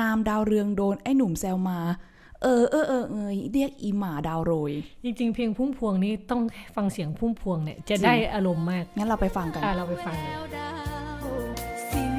[0.00, 1.80] นามดาวเรืองโดนไอ้หนุ่มแซวมา
[2.42, 4.72] เออเออเออเอยเรียกอีหมาดาวโรย
[5.04, 6.40] จริง ๆ เพลงพุ่มพวงนี้ต้อง
[6.76, 10.72] ฟังเสียงพุ่มพวงเนี่ยจะได้อารมณ์มาก งั้นเราไปฟังกันอะเราไปฟังเลยแล้วดา
[11.22, 11.26] ว
[11.90, 12.14] สิ้น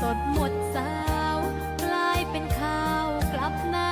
[0.00, 0.92] สดหมดสา
[1.34, 1.36] ว
[1.82, 3.90] กลายเป็นข้าวกลับนา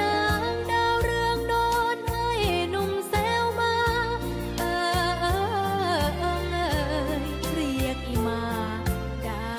[0.00, 0.20] นา
[0.52, 1.54] งดาวเรืองโด
[1.94, 2.28] นให้
[2.70, 3.74] หนุ่มแซวมา
[4.58, 4.64] เอ
[5.08, 6.56] อเออเออเอ
[7.20, 7.24] ย
[7.54, 8.40] เรียกอีมา
[9.28, 9.50] ดา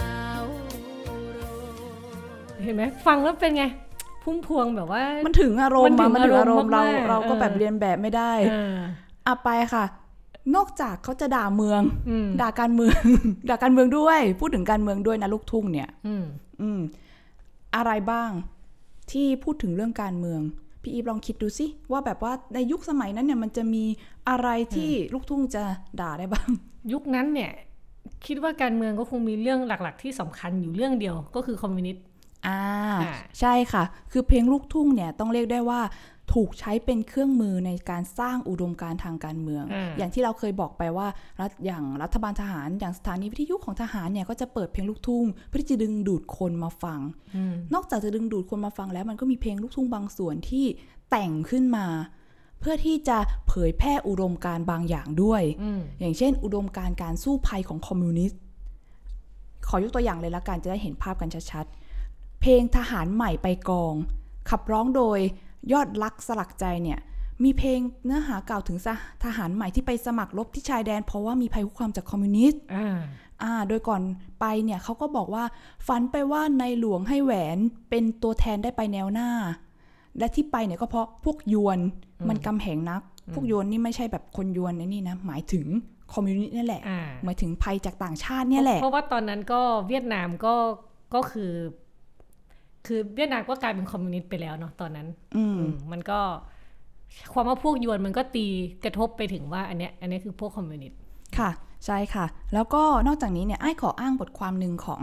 [0.41, 0.43] ว
[1.33, 1.41] โร
[2.57, 3.65] ยเห็นไหมฟังแล้วเป็นไง
[4.27, 8.75] พุ่มพวงแบบว่า มันถึงอารมณ์มันถึอะงมันถึงอารมณ์เราอารมณ์มากๆเราก็แบบเออเรียนแบบไม่ได้เออ
[9.27, 9.85] อะไปค่ะ
[10.55, 12.95] นอกจากเขาจะด่าเมืองอืมด่าการเมือง
[13.49, 16.25] ด่าการเมืองด้วย พูดถึงการเมืองด้วยนะลูกทุ่งเนี่ยอืม
[16.61, 16.79] อืม
[17.75, 18.29] อะไรบ้าง
[19.11, 20.41] ที่พูดถึงเรื่องการเมือง
[20.81, 23.83] พี่อีฟลองคิดดูสิว่าแบบว่าในยุคสมัยนั้นเนี่ยมันจะมี
[24.29, 25.63] อะไรที่ลูกทุ่งจะ
[26.01, 26.49] ด่าได้บ้าง
[26.93, 27.51] ยุคนั้นเนี่ย
[28.25, 32.03] คิดว่าการเมืองก็คงมีเรื่องหลัก ๆ ที่สำคัญอยู่เรื่องเดียวก็คือคอมมิวนิสต์
[32.47, 32.59] อ่า
[33.01, 35.81] อ่าใช่ค่ะ คือเพลงลูกทุ่งเนี่ยต้องเรียกได้ว่า
[36.33, 41.07] ถูกใช้เป็นเครื่องมือในการสร้างอุดมการณ์ทางการเมืองอ่าอย่างที่เราเคยบอกไปว่า
[41.41, 46.99] รัฐอย่างรัฐบาลทหาร อย่างสถานีวิทยุของทหารเนี่ยก็จะเปิดเพลงลูกทุ่ง เพื่อที่จะดึงดูดคนมาฟัง
[47.35, 50.65] อืมนอกจากจะดึงดูดคนมาฟังแล้ว มันก็มีเพลงลูกทุ่งบางส่วนที่
[51.09, 51.87] แต่งขึ้นมา
[52.59, 53.17] เพื่อที่จะ
[53.47, 58.39] เผยแพร่อุดมการณ์บางอย่างด้วยอืมอย่างเช่น อุดมการณ์การสู้ภัยของคอมมิวนิสต์
[59.67, 61.86] ขอยกตัวอย่างเลยละกันจะได้เห็นภาพกันชัดๆ
[62.41, 63.93] เพลงทหารใหม่ไปกอง
[64.49, 65.19] ขับร้องโดย
[65.71, 66.99] ยอดรักสลักใจเนี่ย
[67.43, 68.77] มีเพลงเนื้อหากล่าวถึง
[69.23, 72.97] ทหารใหม่ที่ไปสมัครรบที่ชายแดน เพราะว่ามีภัยคุกคามจากคอมมิวนิสต์อ่า
[73.43, 74.01] อ่า โดยก่อน
[74.39, 75.43] ไปเนี่ยเขาก็บอกว่า
[75.87, 77.57] ฝันไปว่าในหลวงให้แหวน
[77.89, 79.29] เป็นตัวแทนได้ไปแนวหน้า
[80.17, 81.79] และที่ไปเนี่ยก็เพราะพวกยวน
[82.29, 83.01] มันกำแหงนัก
[83.33, 85.65] พวกยวนนี่ไม่ใช่แบบคนยวนไอ้นี่นะ หมายถึง
[86.13, 90.55] คอมมิวนิสต์นี่แหละอ่าหมายถึงภัยจากต่างชาติเนี่ยแหละ เพราะว่าตอนนั้นก็เวียดนามก็
[91.13, 91.51] ก็คือ
[92.87, 96.19] คือเวียดนามก็กลายเป็นคอมมิวนิสต์ไปแล้วเนาะตอนนั้น อืมอืมมันก็
[97.33, 98.45] ความว่าพวกยวนมันก็ตี
[98.83, 100.97] กระทบไปถึงว่าอันเนี้ยอันเนี้ยคือพวกคอมมิวนิสต์
[101.37, 101.49] ค่ะ
[101.85, 105.01] ใช่ค่ะ แล้วก็นอกจากนี้เนี่ยไอ้ายขออ้างบทความหนึ่งของ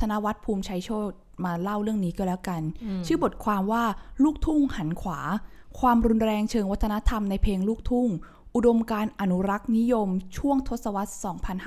[0.00, 1.12] ธนวัฒน์ภูมิชัยโชต
[1.44, 2.62] มาเล่าเรื่องนี้ก็แล้วกัน
[3.06, 3.82] ชื่อบทความว่า
[4.24, 5.20] ลูกทุ่งหันขวา
[5.80, 8.08] ความรุนแรงเชิงวัฒนธรรมในเพลงลูกทุ่ง
[8.54, 11.12] อุดมการณ์อนุรักษ์นิยมช่วงทศวรรษ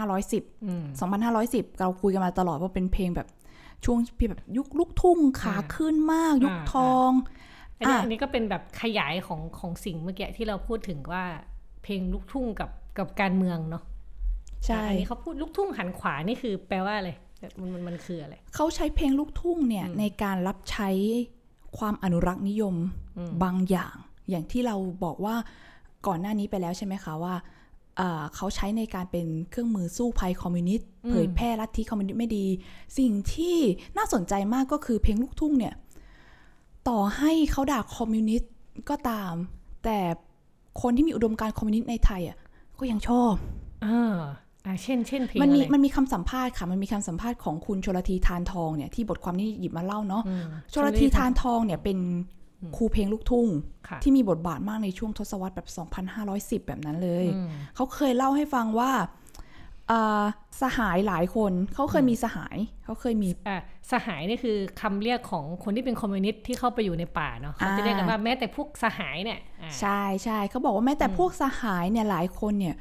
[0.06, 0.84] 2510อืม
[1.32, 3.28] 2510 เราคุยกันมาตลอดว่าเป็นเพลงแบบ
[3.86, 7.12] ช่วงที่แบบยุคลูกทุ่งขาขึ้นมาก ยุคอ่าทอง
[7.78, 11.24] อันนี้อะอันนี้ก็เป็นแบบขยายของของสิ่งเมื่อกี้ที่เราพูดถึงว่า
[11.84, 13.84] เพลงลูกทุ่งกับกับการเมืองเนาะ
[14.66, 17.10] ใช่อันนี้เขาพูดลูกทุ่งหันขวานี่คือแปลว่าอะไร
[17.60, 20.90] มันมันมันคืออะไรเขาใช้เพลงลูกทุ่งเนี่ยในการรับใช้
[21.78, 22.76] ความอนุรักษ์นิยม
[23.44, 23.96] บางอย่าง
[24.30, 25.36] อย่างที่เราบอกว่า
[26.08, 27.44] ก่อนหน้านี้ไปแล้วใช่ไหมคะว่าอ่า
[28.36, 32.46] เขาใช้ในการเป็นเครื่องมือสู้ภัยคอมมิวนิสต์เผยแพร่ลัทธิคอมมิวนิสต์ไม่ดี
[32.98, 33.58] สิ่งที่
[33.98, 35.74] น่าสนใจมากก็คือเพลงลูกทุ่งเนี่ย
[36.90, 38.52] ต่อให้เขาด่าคอมมิวนิสต์
[38.90, 39.34] ก็ตาม
[39.84, 40.00] แต่
[40.82, 42.38] คนที่มีอุดมการณ์คอมมิวนิสต์ในไทยอะ
[42.80, 43.34] ก็ยังชอบ
[43.86, 44.16] อ่า
[44.66, 51.98] อ่าเช่นเช่นเพลงมันมีอะไรมันมีคำสัมภาษณ์ค่ะ มันมีคำสัมภาษณ์ของคุณชลธี ธารทองเนี่ยที่บทความนี้หยิบมาเล่าเนาะอืมชลธี ธารทองเนี่ยเป็น
[52.76, 53.48] ครูเพลงลูกทุ่ง
[53.88, 55.68] ค่ะที่มีบทบาทมากในช่วงทศวรรษแบบ
[56.18, 58.92] 2,510 แบบนั้นเลยอืมเขาเคยเล่าให้ฟังว่า
[59.92, 60.24] อ่า
[60.62, 63.58] สหายหลายคนเขาเคยมีสหายเขาเคยมีอะ
[63.92, 72.76] สหายนี่คือคำเรียกของคนที่เป็นคอมมิวนิสต์ที่เข้าไปอยู่ในป่าเนาะเขาจะอ่าเรียกกันว่าแม้แต่พวกสหายเนี่ยอะใช่ใช่เขาบอกว่าแม้แต่พวกสหายเนี่ยหลายคนเนี่ย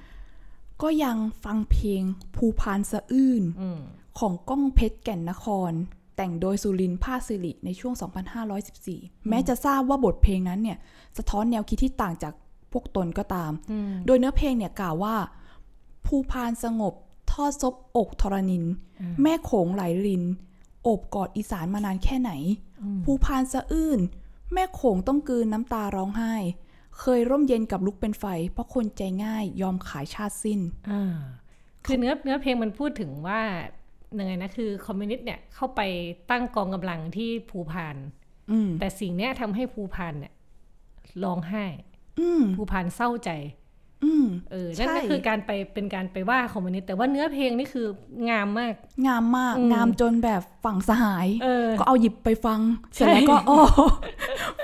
[0.82, 2.02] ก็ยังฟังเพลง
[2.36, 3.80] ภูพานสะอื้นอืม
[4.18, 5.72] ของก้องเพชรแก่นนคร
[6.16, 7.94] แต่งโดยสุรินทร์ภาคสิริในช่วง
[8.61, 10.79] 2514 แม้จะทราบว่าบทเพลงนั้นเนี่ย
[11.18, 12.35] สะท้อนแนวคิดที่ต่างจาก
[12.72, 15.14] พวกตนก็ตามอืมโดยเนื้อเพลงเนี่ยกล่าวว่า
[16.07, 16.94] ภูพานสงบ
[17.33, 18.64] ทอดซบอกทรณิน
[19.22, 20.22] แม่โขงไหลริน
[20.83, 22.33] โอบกอดอีสานมานานแค่ไหน
[23.05, 24.00] ภูพานสะอื้น
[24.52, 26.35] แม่โขงต้องกลืนน้ำตาร้องไห้
[26.98, 31.16] เคยร่มเย็นกับลุกเป็นไฟ เพราะคนใจง่ายยอมขายชาติสิ้นอ่า
[31.85, 33.40] คือเนื้อเนื้อเพลงมันพูดถึงว่า
[34.20, 35.81] ยังไงนะคือคอมมิวนิสต์เนี่ยเข้าไป
[36.31, 37.96] ตั้งกองกำลังที่ภูพาน
[38.50, 40.33] อืมแต่สิ่งเนี้ยทำให้ภูพานเนี่ย
[41.24, 41.64] ร้องไห้
[42.20, 43.31] อืมภูพานเศร้าใจ
[44.05, 47.87] อืมเออนั่นก็ใช่คือการไปเป็นการไปว่าคอมมิวนิสต์แต่ว่าเนื้อเพลงนี่คือ
[48.31, 48.74] งามมาก
[49.07, 52.61] งามมากอืมงามจนแบบฝั่งสหายเออก็เอาหยิบไปฟัง
[52.94, 53.59] ใช่เสร็จแล้วก็อ๋อ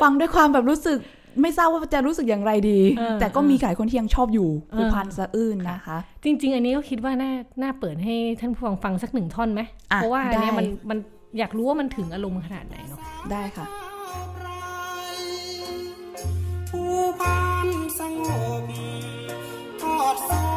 [0.03, 0.99] ฟังด้วยความแบบรู้สึก
[1.41, 9.61] ไม่ทราบว่าจะรู้สึกอย่างไรดีเออแต่ก็มีหลายคนที่ยังชอบอยู่เออภูพันธ์สะอื้นนะคะ จริง ๆ อันนี้ก็คิดว่าน่าน่าเปิดให้ท่านผู้ฟังฟังสักหนึ่งท่อนไหม
[9.93, 10.99] อะเพราะว่าอันเนี้ยได้มันมัน
[11.39, 13.67] อยากรู้ว่ามันถึงอารมณ์ขนาดไหนเนาะได้ค่ะ
[16.71, 17.69] ผู้พัน
[17.99, 18.29] สง
[18.63, 18.65] บ
[19.83, 20.52] ทอด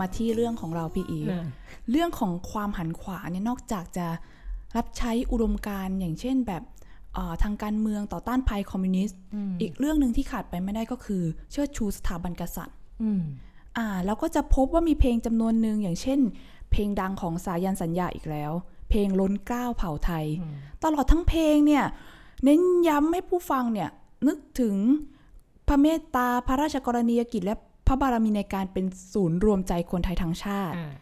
[0.00, 1.44] มาที่เรื่องของเราพี่อีฟนะ
[1.90, 4.06] เรื่องของความหันขวาเนี่ยนอกจากจะ
[4.76, 6.62] รับใช้อุดมการณ์อย่างเช่นแบบ
[7.14, 9.18] เอ่อทางการเมืองต่อต้านภัยคอมมิวนิสต์
[9.60, 13.22] อีกเรื่องหนึ่งที่ขาดไปไม่ได้ก็คือ เชิดชูสถาบันกษัตริย์อืม
[13.76, 16.20] อ่าแล้วก็จะพบว่ามีเพลงจำนวนหนึ่งอย่างเช่น
[16.72, 18.52] เพลงดังของสายันสัญญาอีกแล้ว
[18.90, 20.26] เพลงล้นเกล้าวเผ่าไทย
[20.84, 21.84] ตลอดทั้งเพลงเนี่ย
[22.44, 23.88] เน้นย้ำให้ผู้ฟังเนี่ย
[24.26, 24.76] นึกถึง
[25.68, 30.92] พระเมตตาพระราชกรณียกิจและ พระบารมีในการเป็นศูนย์รวมใจคนไทยทั้งชาติอ่า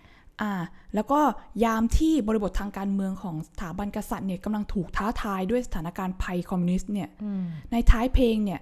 [0.42, 0.52] อ่า
[0.94, 1.20] แล้วก็
[1.64, 8.60] ยามที่บริบททางการเมืองของสถาบันกษัตริย์เนี่ยกำลังถูกท้าทายด้วยสถานการณ์ภัยคอมมิวนิสต์เนี่ยอืมในท้ายเพลงเนี่ย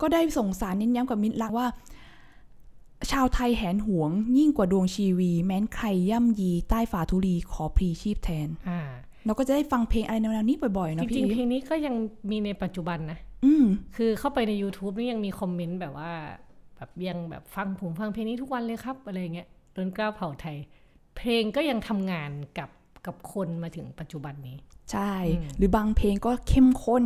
[0.00, 1.68] ก็ได้ส่งสารเน้นย้ำกับมิตรรักว่า
[3.12, 8.80] ชาวไทยแหนหวง ยิ่งกว่าดวงชีวี แม้นใครย่ำยีใต้ฝ่าทุลีขอพลีชีพแทนอ่า
[9.26, 11.94] เราก็จะได้ฟังเพลงอะไรแนวๆนี้บ่อยๆจเนาะริพี่งๆเพลงนี้ก็ยัง
[12.30, 13.64] มีในปัจจุบันนะ อืม
[13.96, 16.12] คือเข้าไปใน YouTube นี่ยังมีคอมเมนต์แบบว่า
[16.76, 20.56] แบบยังแบบฟังผมฟังเพลงนี้ทุกวันเลยครับอะไรเงี้ยเดินกล้าวเผ่าไทย
[21.16, 22.70] เพลงก็ยังทำงานกับ
[23.06, 24.56] กับคนมาถึงปัจจุบันนี้
[24.92, 25.12] ใช่
[25.58, 27.04] หรือบางเพลงก็เข้มข้น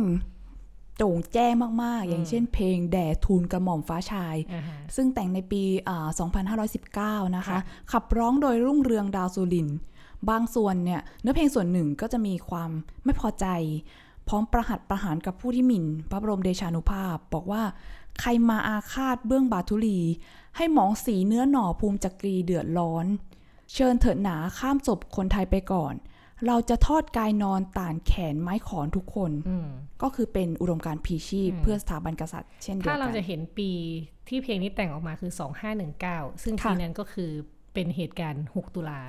[0.97, 1.53] โจ่งแจ้ง
[1.83, 6.07] มาก ๆ อย่างเช่นเพลงแด่ทูลกระหม่อมฟ้าชายอ่าฮะซึ่งแต่งในปีอ่า
[7.27, 9.77] 2519 นะคะค่ะขับร้องโดยรุ่งเรืองดาวสุรินทร์
[10.29, 12.71] บางส่วนเนี่ยเนื้อเพลงส่วนหนึ่งก็จะมีความ
[13.05, 13.45] ไม่พอใจ
[14.27, 17.63] พร้อมประหัตประหารกับผู้ที่หมิ่น พระบรมเดชานุภาพ บอกว่า
[18.19, 19.99] ใครมาอาฆาตเบื้องบาทุลี
[20.57, 23.05] ให้หมองสีเนื้อหน่อภูมิจักรีเดือดร้อน
[23.73, 25.93] เชิญเถิดหนาข้ามศพคนไทยไปก่อน
[26.47, 29.67] เราจะทอดกายนอนต่านแขนไม้ขอนทุกคนอืม
[30.01, 33.71] ก็คือเป็นอุดมการณ์พลีชีพ เพื่อสถาบันกษัตริย์เช่นเดียวถ้ากัเรานจะเห็นปี
[34.29, 35.31] ที่เพลงนี้แต่งออกมาคือ
[35.87, 37.31] 2519 ซึ่งค่ะปีนั้นก็คือ
[37.73, 38.99] เป็นเหตุการณ์ 6 ตุลา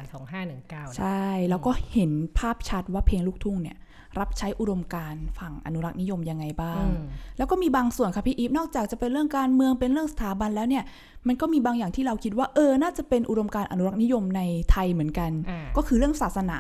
[0.45, 3.79] 2519 ใช่ แล้วก็เห็นภาพชัดว่าเพลงลูกทุ่งเนี่ย
[4.19, 7.01] รับใช้อุดมการณ์ฝั่งอนุรักษ์นิยมยังไงบ้างอืม
[7.39, 10.85] แล้วก็มีบางส่วนค่ะพี่อีฟนอกจากจะเป็นเรื่องการเมืองเป็นเรื่องสถาบันแล้วเนี่ย
[11.29, 16.59] มันก็มีบางอย่างที่เราคิดว่าเออน่าจะเป็นอุดมการณ์อนุรักษ์นิยมในไทยเหมือนกันอ่าก็คือเรื่องศาสนา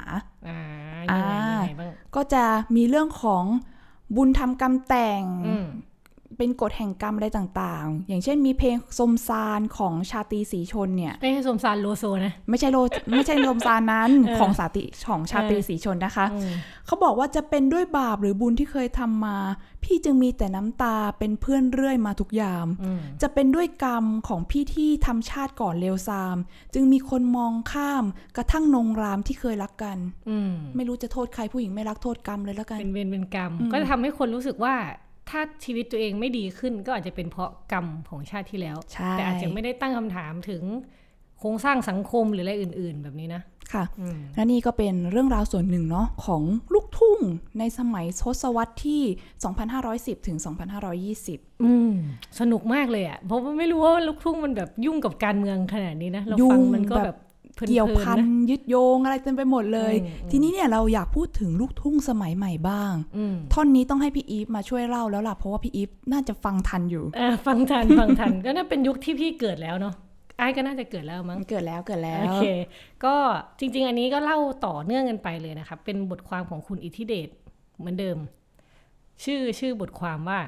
[0.48, 0.58] อ่า
[1.06, 2.44] ยังไงยังไงบ้างก็จะ
[2.76, 3.44] มีเรื่องของ
[4.16, 5.66] บุญทำกรรมแต่งอืม
[6.38, 12.78] เป็นกฎแห่งกรรมอะไรต่างๆ อย่างเช่นมีเพลงสมซานของชาตรีสีชนเนี่ยไม่ใช่สมสารโลโซนะ ไม่ใช่โล
[13.14, 16.50] ไม่ใช่ลมซานนั้นเออของสาติของชาตรีเออสีชนนะคะอืม
[16.86, 19.36] เขาบอกว่าจะเป็นด้วยบาปหรือบุญที่เคยทำมา
[19.84, 26.36] พี่จึงมีแต่น้ำตาเป็นเพื่อนเรื่อยมาทุกยามอืมจะเป็นด้วยกรรมของพี่ที่ทำชาติก่อนเลวซาม
[26.74, 28.04] จึงมีคนมองข้าม
[28.36, 29.98] กระทั่งนงรามที่เคยรักกัน
[30.30, 34.74] อืมไม่รู้จะโทษใครผู้หญิงไม่รักโทษกรรมเลยแล้วกันเป็นเวรเป็นกรรมอืมก็จะทำให้คนรู้สึกว่า
[35.30, 40.62] ถ้าชีวิตตัวเองไม่ดีขึ้นก็อาจจะเป็นเพราะกรรมของชาติที่แล้วใช่แต่อาจจะไม่ได้ตั้งคำถามถึง
[41.38, 46.42] โครงสร้างสังคมหรืออะไรอื่น ๆ แบบนี้นะค่ะอืมและนี่ก็เป็นเรื่องราวส่วนหนึ่งเนาะของ
[46.74, 47.18] ลูกทุ่ง
[47.58, 49.02] ในสมัยทศวรรษที่
[50.20, 50.38] 2510 ถึง
[51.00, 51.92] 2520 อืม
[52.40, 57.29] สนุกมากเลยอะ เพราะว่าไม่รู้ว่าลูกทุ่งมันแบบยุ่งกับการเมืองขนาดนี้นะ เราฟังมันก็แบบพลินๆ
[57.68, 69.94] เกี่ยวพันนะยึดโยงอะไรเต็มไปหมดเลยอืมอืมทีนี้เนี่ยเราอยากพูดถึงลูกทุ่งสมัยใหม่บ้างอืมท่อนนี้ต้องให้พี่อีฟมาช่วยเล่าแล้วล่ะเพราะว่าพี่อีฟน่าจะฟังทันอยู่เออฟังทันฟังทันก็น่าเป็นยุคที่พี่เกิดแล้วเนาะ
[70.38, 72.46] ไอ้ายก็น่าจะเกิดแล้วมั้งเกิดแล้วเกิดแล้วโอเค
[73.04, 73.14] ก็
[73.58, 77.28] จริง ๆ อันนี้ก็เล่าต่อเนื่องกันไปเลยนะคะเป็นบทความของคุณอิทธิเดช
[77.78, 78.18] เหมือนเดิม
[79.24, 80.40] ชื่อชื่อบทความว่า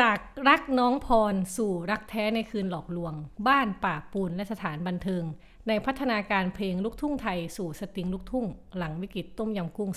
[0.00, 3.14] จากรักน้องพรสู่รักแท้ในคืนหลอกลวง
[3.48, 5.22] บ้านป่าปูนและสถานบันเทิง
[5.68, 8.44] ในพัฒนาการเพลงลูกทุ่งไทยสู่สตริงลูกทุ่ง
[8.78, 9.90] หลังวิกฤตต้มยำกุ้ง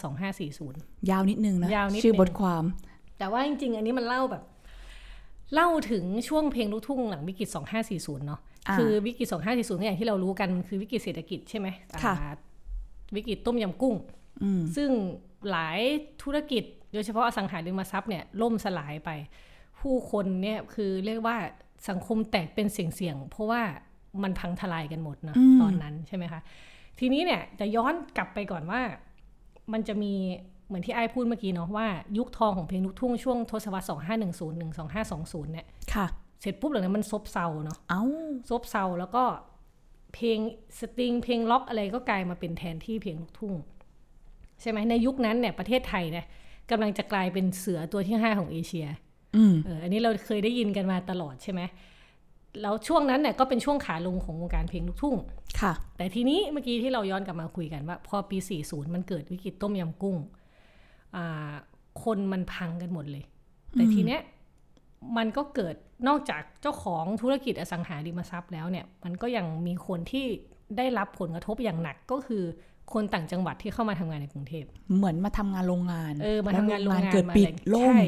[0.52, 2.64] 2540 ยาวนิดนึงนะยาวนิดนึงชื่อบทความ
[3.18, 4.44] แต่ว่าจริง ๆ อันนี้มันเล่าแบบ
[5.54, 7.50] เล่าถึงช่วงเพลงลูกทุ่งหลังวิกฤต
[7.88, 11.68] 2540 เนาะอ่าคือวิกฤต 2540ก็อย่างที่เรารู้กันมันคือวิกฤตเศรษฐกิจใช่ไหม
[12.04, 12.34] ค่ะอ่า
[13.16, 13.96] วิกฤตต้มยำกุ้ง
[14.44, 14.90] อืมซึ่ง
[15.50, 15.80] หลาย
[16.24, 19.10] ธุรกิจโดยเฉพาะอสังหาริมทรัพย์เนี่ยล่มสลายไป
[19.80, 21.38] ผู้คนเนี่ยคือเรียกว่า
[21.90, 23.62] สังคมแตกเป็นเสี่ยงๆเพราะว่า
[24.24, 26.42] มันพังทลายกันหมดเนาะอืมตอนนั้นใช่ไหมคะ
[27.00, 28.82] ทีนี้เนี่ยจะย้อนกลับไปก่อนว่า
[29.74, 30.14] มันจะมี
[30.68, 33.92] เหมือนที่ไอ้ายพูดเมื่อกี้เนาะว่ายุคทองของเพลงลูกทุ่งช่วงทศวรรษ2510
[34.78, 36.06] 12520เนี่ยค่ะ
[36.42, 38.04] เสร็จปุ๊บหลังนั้นมันซบเซาเนาะเอ้า
[38.50, 39.24] ซบเซาแล้วก็
[40.14, 40.40] เพลง
[40.80, 43.54] สตริงเพลงล็อกอะไรก็กลายมาเป็นแทนที่เพลงลูกทุ่ง
[44.62, 46.26] ใช่ไหมในยุคนั้นเนี่ยประเทศไทยเนี่ย
[46.72, 48.88] กำลังจะกลายเป็นเสือตัวที่ห้าของเอเชีย
[49.36, 51.62] อืมเอออันนี้เราเคยได้ยินกันมาตลอดใช่ไหม
[52.62, 55.16] แล้วช่วงนั้นเนี่ยก็เป็นช่วงขาลงของวงการเพลงลูกทุ่ง
[55.62, 60.18] ค่ะ แต่ทีนี้เมื่อกี้ที่เราย้อนกลับมาคุยกันว่า พอปี 40 มันเกิดวิกฤตต้มยำกุ้ง
[61.16, 61.54] อ่า
[62.04, 63.24] คนมันพังกันหมดเลย
[63.74, 64.22] แต่ทีเนี้ย
[65.18, 65.76] มันก็เกิด
[66.08, 70.26] นอกจากเจ้าของธุรกิจอสังหาริมทรัพย์แล้วเนี่ย มันก็ยังมีคนที่
[70.78, 72.44] ได้รับผลกระทบอย่างหนักก็คือ
[72.94, 74.66] คนต่างจังหวัดที่เข้ามาทำงานในกรุงเทพ
[74.98, 78.02] เหมือนมาทำงานโรงงาน เออ มาทำงานโรงงานแล้วเกิดมาปิดอะไรล่มใช่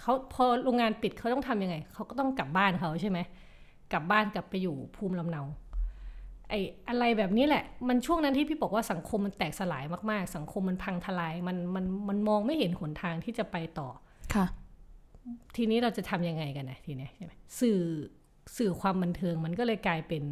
[0.00, 3.18] เขาพอโรงงานปิดเขาต้องทำยังไง เขาก็ต้องกลับบ้านเขาใช่ไหม
[3.92, 5.42] กลับบ้านกลับไปอยู่ภูมิลำเนา
[6.48, 13.88] ไอ้อะไรแบบนี้แหละ มันช่วงนั้นที่พี่บอกว่าสังคมมันแตกสลายมากๆ สังคมมันพังทลาย มันมันมันมองไม่เห็นหนทางที่จะไปต่อ
[14.34, 14.46] ค่ะ
[15.56, 17.80] ทีนี้เราจะทำยังไงกันนะทีเนี้ยใช่ไหมสื่อ
[18.56, 20.22] สื่อความบันเทิงมันก็เลยกลายเป็น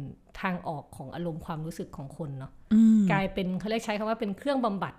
[0.41, 4.93] ทางออกของอารมณ์ความรู้สึกของคนเนาะอืมกลายเป็นเขาเรียกใช้คำว่าเป็นเครื่องบำบัด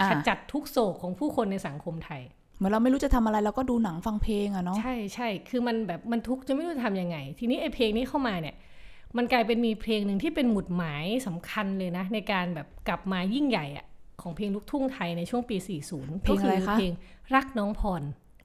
[0.00, 2.22] อ่าขจัดทุกโศกของผู้คนในสังคมไทย
[2.56, 8.56] เหมือนเราไม่รู้จะทำอะไรเราก็ดูหนังฟังเพลงอะเนาะใช่ใช่คือมันแบบมันทุกข์จะไม่รู้จะทำยังไง ทีนี้ไอ้เพลงนี้เข้ามาเนี่ย
[9.16, 13.86] มันกลายเป็นมีเพลงหนึ่งที่เป็นหมุดหมายสำคัญเลยนะ ในการแบบกลับมายิ่งใหญ่อะ
[14.22, 15.56] ของเพลงลูกทุ่งไทยในช่วงปี
[15.88, 16.92] 40เพลงอะไรคะก็เพลง
[17.34, 18.02] รักน้องพร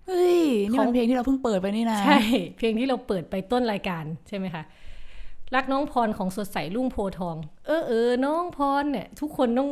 [0.08, 2.20] เฮ้ยนี่ขอมังนเพลงที่เราเพิ่งเปิดไปนี่นะใช่
[2.58, 4.64] เพลงที่เราเปิดไปต้นรายการใช่ไหมคะ
[5.56, 9.70] รักน้องพรของสดใสรุ่งโพธิ์ทอง เออเออน้องพรเนี่ย ทุกคนต้อง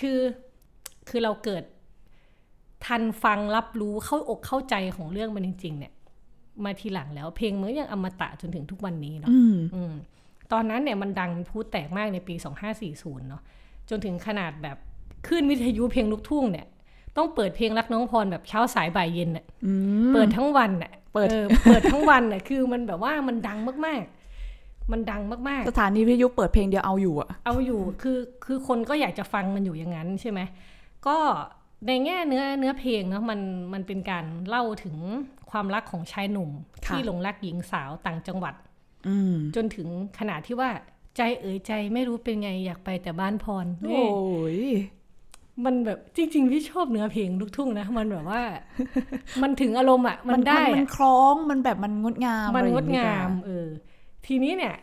[0.00, 0.18] คือ
[1.08, 1.62] คือเราเกิด
[2.86, 5.92] ทันฟังรับรู้เข้าอกเข้าใจของเรื่องมันจริง ๆ เนี่ย
[6.64, 9.94] มาทีหลังแล้วเพลงมันก็ยังอมตะจนถึงทุกวันนี้เนาะอืมอืม
[10.52, 12.34] ตอนนั้นเนี่ยมันดังพูดแตกมากในปี
[12.82, 13.42] 2540 เนาะ
[13.90, 14.76] จนถึงขนาดแบบ
[15.28, 16.66] ขึ้นวิทยุเพลงลูกทุ่งเนี่ย
[17.16, 19.72] ต้องเปิดเพลงรักน้องพรแบบเช้าสายบ่ายเย็นน่ะอื
[20.10, 30.40] มเปิดทั้งวันน่ะเปิดออเปิดทั้งวันน่ะคือมันแบบว่ามันดังมากๆ มันดังมากสถานีวิทยุเปิดเพลงเดียวเอาอยู่อะๆเอาอยู่คือคือคนก็อยากจะฟังมันอยู่อย่างนั้นใช่ไหม
[31.06, 31.16] ก็
[31.86, 33.40] ในแง่เนื้อเนื้อเพลงเนาะมัน
[33.72, 34.96] มันเป็นการเล่าถึง
[35.50, 36.50] ความรักของชายหนุ่ม
[36.86, 38.54] ที่หลงรักหญิงสาวต่างจังหวัด
[39.08, 40.70] อืมจนถึงขนาดที่ว่า
[41.16, 44.08] ใจเอ๋ยใจไม่รู้เป็นไงอยากไปแต่บ้านพรโอ้นี่ย
[45.64, 48.42] มันแบบจริง ๆ พี่ชอบเนื้อเพลงลูกทุ่งนะมันแบบว่า
[49.42, 53.68] มันถึงอารมณ์อะ มันได้มันอะคล้องมันแบบมันงดงามมันอะไรงอย่ดนี้งามดีกว่เออ
[54.26, 54.74] ทีนี้เนี่ย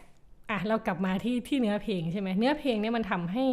[0.50, 3.46] อะเรากลับมาที่ที่เนื้อเพลงใช่ไหมเนื้อเพลงเนี่ยมันทำให้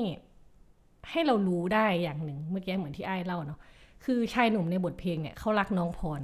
[1.11, 3.59] ให้เรารู้ได้อย่างหนึ่งเมื่อกี้เหมือนที่ไอ้ายเล่าเนาะ
[4.05, 6.21] คือชายหนุ่มในบทเพลงเนี่ยเขารักน้องพร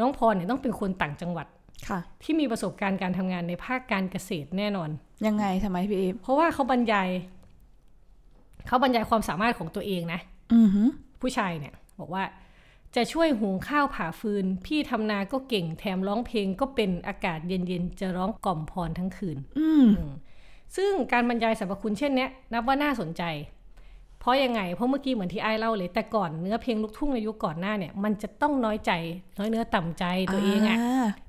[0.00, 1.46] น้องพรเนี่ยต้องเป็นคนต่างจังหวัด
[1.88, 4.90] ค่ะ ที่มีประสบการณ์การทำงานในภาคการเกษตรแน่นอน
[5.26, 7.08] ยังไงทำไมพี่เอฟเพราะว่าเขาบรรยาย
[8.66, 10.20] เขาบรรยายความสามารถของตัวเองนะ
[10.54, 10.88] อือหือ
[11.20, 12.24] ผู้ชายเนี่ย บอกว่า
[12.96, 19.86] จะช่วยหุงข้าวผ่าฟืน พี่ทำนาก็เก่งแถมร้องเพลงก็เป็นอากาศเย็นๆ จะร้องกล่อมพรทั้งคืน อืม
[20.76, 23.22] ซึ่งการบรรยายสรรพคุณเช่นเนี้ยนับว่าน่าสนใจ
[24.20, 28.92] เพราะยังไง เพราะเมื่อกี้เหมือนที่ไอ้ายเล่าเลย แต่ก่อนเนื้อเพลงลูกทุ่งในยุคก่อนหน้าเนี่ย มันจะต้องน้อยใจ
[29.38, 30.76] น้อยเนื้อต่ำใจตัวเองอะ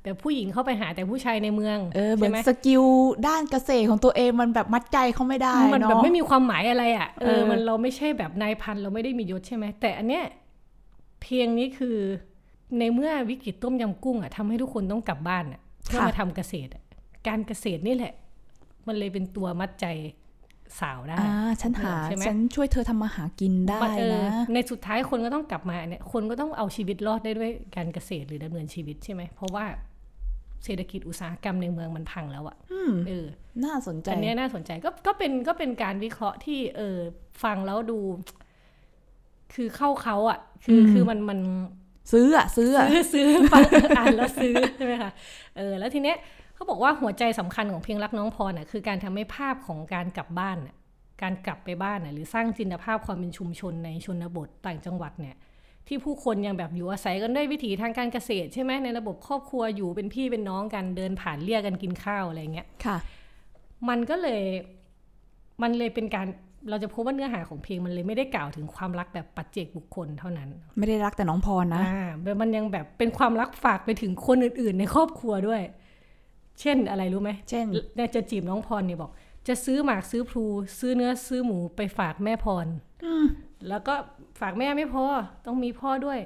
[0.04, 2.84] แบบผู้หญิงเข้าไปหาแต่ผู้ชายในเมืองเออเหมืใช่อนไหม skill
[3.28, 10.24] ด้านเกษตรของตัวเองมันแบบมัดใจเขาไม่ได้มันเนาะแบบไม่มีความหมายอะไรอะ่ะเอเอออมันเราไม่ใช่แบบนายพันเราไม่ได้มียศใช่ไหมแต่อันเนี้ย
[11.22, 11.98] เพียงนี้คือ
[12.80, 16.84] ในเมื่อวิกฤตต้มยำกุ้งอะ่ะทำให้ทุกคนต้องกลับบ้านอะ่ะเพื่อมาทำเกษตรอะ
[17.28, 18.14] การเกษตรนี่แหละ
[18.88, 19.86] มันเลยเป็นตัวมัดใจ
[20.82, 29.66] สาวได้อ่าฉันหาใช่ไหมฉันช่วยเธอทำมาหากินได้มันเออนะในสุดท้ายคนก็ต้องกลับมาเนี่ยคนก็ต้องเอาชีวิตรอดได้ด้วยการเกษตรหรือดำเนินชีวิตใช่ไหมเพราะว่า
[30.64, 33.28] เศรษฐกิจอุตสาหกรรมในเมืองมันพังแล้วอะอืมเออ
[33.66, 36.98] น่าสนใจ อันเนี้ยน่าสนใจก็ก็เป็นก็เป็นการวิเคราะห์ที่เออ
[37.44, 38.00] ฟังแล้วดู
[39.54, 41.40] คือเข้าเขาอะ คือคือมันมัน
[42.12, 43.62] ซื้ออะซื้ออะซื้อซื้อฟัง
[43.98, 45.12] อ่านแล้วซื้อใช่ไหมคะ
[45.58, 46.18] เออ แล้วทีเนี้ย
[46.60, 50.76] เขาบอกว่าหัวใจสำคัญของเพลงรักน้องพรน่ะคือการทำให้ภาพของการกลับบ้านน่ะ
[51.22, 55.36] การกลับไปบ้านน่ะหรือสร้างจินตภาพความเป็นชุมชนในชนบทต่างจังหวัดเนี่ย
[55.88, 62.98] ที่ผู้คนยังแบบอยู่อาศัยกันด้วยวิถีทางการเกษตรใช่ไหมในระบบครอบครัวอยู่เป็นพี่เป็นน้องกันเดินผ่านเรียกกันกินข้าวอะไรเงี้ยค่ะ
[63.90, 64.44] มันก็เลย
[65.62, 66.28] มันเลยเป็นการ
[66.70, 75.62] เราจะพบว่าเนื้อหาของเพลงมันเลยไม่ได้กล่าวถึงความรักแบบปัจเจกบุคคลเท่านั้น ไม่ได้รักแต่น้องพรนะอ่าแต่มันยังแบบเป็นความรักฝากไปถึงคนอื่น ๆ ในครอบครัวด้วย
[76.62, 79.12] เช่นอะไรรู้ไหมเช่นเนี่ยจะจีบน้องพรเนี่ยบอก
[79.48, 80.46] จะซื้อหมากซื้อพลู
[80.80, 82.68] ซื้อเนื้อซื้อหมูไปฝากแม่พร
[83.70, 83.94] แล้วก็
[84.40, 85.06] ฝากแม่ไม่พอ
[85.46, 86.20] ต้องมีพ่อด้วย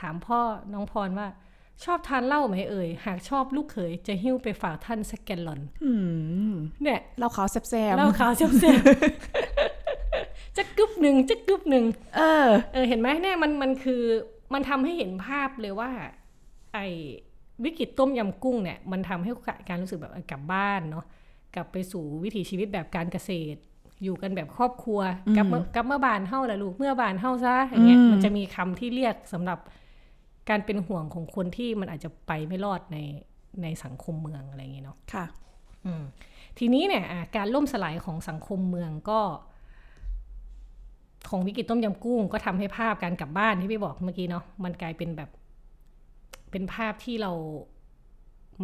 [0.00, 0.40] ถามพ่อ
[0.72, 1.28] น้องพรว่า
[1.84, 5.92] ชอบทานเหล้าไหมเอ่ย หากชอบลูกเขยจะหิ้วไปฝากท่านสักแกลลอนอื
[6.50, 6.52] ม
[6.82, 11.84] เนี่ยเราขาวแซบๆเหล้าขาวเสียบๆจะกึบหนึ่งจะกึบหนึ่ง
[12.16, 14.02] เออ เออ เห็นไหมเนี่ยมันมันคือ
[14.52, 15.90] มันทำให้เห็นภาพเลยว่า
[16.74, 16.86] ไอ้
[17.64, 19.30] วิกฤตต้มยำกุ้งเนี่ยมันทำให้
[19.68, 21.04] การรู้สึกแบบเออกลับบ้านเนาะ
[21.54, 23.58] กลับไปสู่วิถีชีวิตแบบการเกษตร
[24.02, 29.58] อยู่กันแบบครอบครัวอืมกลับมากลับเมื่อบานเฮ้าแหละลูกเมื่อบานเฮ้าซะอย่างเงี้ยอืมมันจะมีคำที่เรียกสำหรับ
[30.50, 32.98] การเป็นห่วงของคนที่มันอาจจะไปไม่รอดใน
[33.62, 35.24] ในสังคมเมืองอะไรอย่างเงี้ยเนาะค่ะ
[35.86, 36.02] อืม
[36.58, 39.20] ทีนี้เนี่ยอะการล่มสลายของสังคมเมืองก็
[41.28, 45.30] ของวิกฤตต้มยำกุ้ง ก็ทำให้ภาพการกลับบ้านที่พี่บอกเมื่อกี้เนาะมันกลายเป็นแบบ
[46.56, 47.32] เป็นภาพที่เรา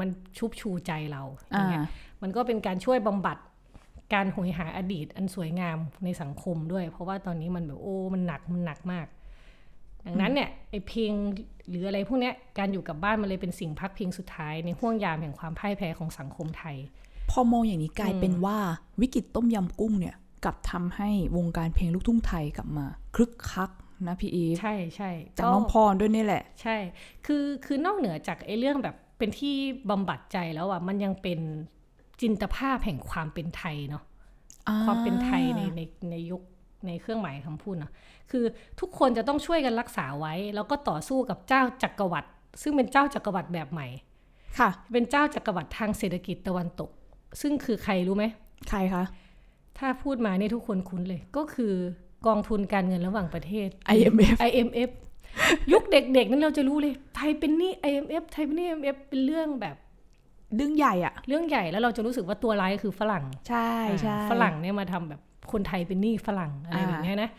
[0.00, 3.36] มันชุบชูใจเราอย่างเงี้ยอ่ามันก็เป็นการช่วยบำบัด
[4.14, 9.06] การหวยหาอดีตอันสวยงามในสังคมด้วย เพราะว่าตอนนี้มันแบบโอ้มันหนักมันหนักมาก
[10.06, 11.12] ดังนั้นเนี่ยไอเพลง
[11.68, 16.76] หรืออะไรพวกเนี้ยการอยู่กับบ้านมันเลยเป็นสิ่งพักพิงสุดท้ายในห่วงยามแห่งความพ่ายแพ้ของสังคมไทย
[17.30, 18.58] พอมองอย่างนี้กลายอืมเป็นว่า
[19.00, 23.70] วิกฤตต้มยำกุ้งเนี่ยกลับทำให้วงการเพลงลูกทุ่งไทยกลับมา คึกคัก
[24.08, 26.76] นะพี่อีฟใช่ใช่จากน้องพรด้วยนี่แหละ ใช่
[27.26, 29.54] คือคือนอกเหนือจากไอ้เรื่องแบบเป็นที่
[29.90, 31.40] บำบัดใจแล้วอะมันยังเป็น
[32.20, 34.02] จินตภาพแห่งความเป็นไทยเนาะ
[34.84, 36.42] ความเป็นไทยในในในยุค
[36.86, 37.92] ในเครื่องหมายคำพูดเนาะ
[38.30, 38.44] คือ
[38.80, 42.28] ทุกคนจะต้องช่วยกันรักษาไว้ แล้วก็ต่อสู้กับเจ้าจักรวรรดิ
[42.62, 43.88] ซึ่งเป็นเจ้าจักรวรรดิแบบใหม่
[44.58, 46.90] ค่ะ เป็นเจ้าจักรวรรดิทางเศรษฐกิจตะวันตก
[47.40, 48.24] ซึ่งคือใครรู้ไหม
[48.70, 49.04] ใครคะ
[49.78, 51.74] ถ้าพูดมาเนี่ยทุกคนคุ้นเลยก็คือ
[52.26, 54.90] กองทุนการเงินระหว่างประเทศ IMF IMF
[55.72, 59.76] ยุคเด็กๆ นั้นเราจะรู้เลย ไทยเป็นหนี้ IMF ไทยเป็นหนี้ IMF เป็นเรื่องแบบ
[60.60, 65.20] ดึงใหญ่อะเรื่องใหญ่แล้วเราจะรู้สึกว่าตัวร้ายคือฝรั่ง ใช่ใช่อ่าฝรั่งเนี่ยมาทำแบบ
[65.52, 67.30] คนไทยเป็นหนี้ฝรั่งอะไรอ่าแบบเนี้ยนะ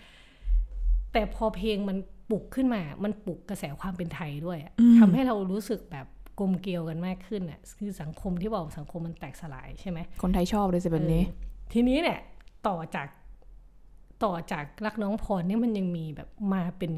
[1.13, 1.97] แต่พอเพลงมัน
[2.29, 6.07] ปลุกขึ้นมา มันปลุกกระแสความเป็นไทยด้วยอะทำให้เรารู้สึกแบบ
[6.39, 11.31] กลมเกลียวกันมากขึ้นอะ คือสังคมที่บอกสังคมมันแตกสลายใช่ไหม คนไทยชอบเลยสิแบบนี้เอ
[11.69, 12.19] อทีนี้เนี่ย
[12.67, 13.07] ต่อจาก
[14.25, 16.93] ต่อจากรักน้องพรเนี่ยมันยังมีแบบมาเป็น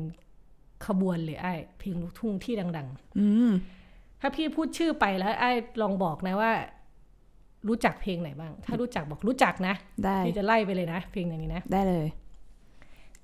[0.85, 2.87] ขบวนเลยไอ้เพลงลูกทุ่งที่ดัง
[3.19, 6.51] อืมๆถ้าพี่พูดชื่อไปแล้ว ไอ้ลองบอกนะว่า
[7.67, 12.07] รู้จักเพลงไหนบ้าง ถ้ารู้จักบอกรู้จักนะได้พี่จะไล่ไปเลยนะ เพลงอย่างนี้นะ ได้เลย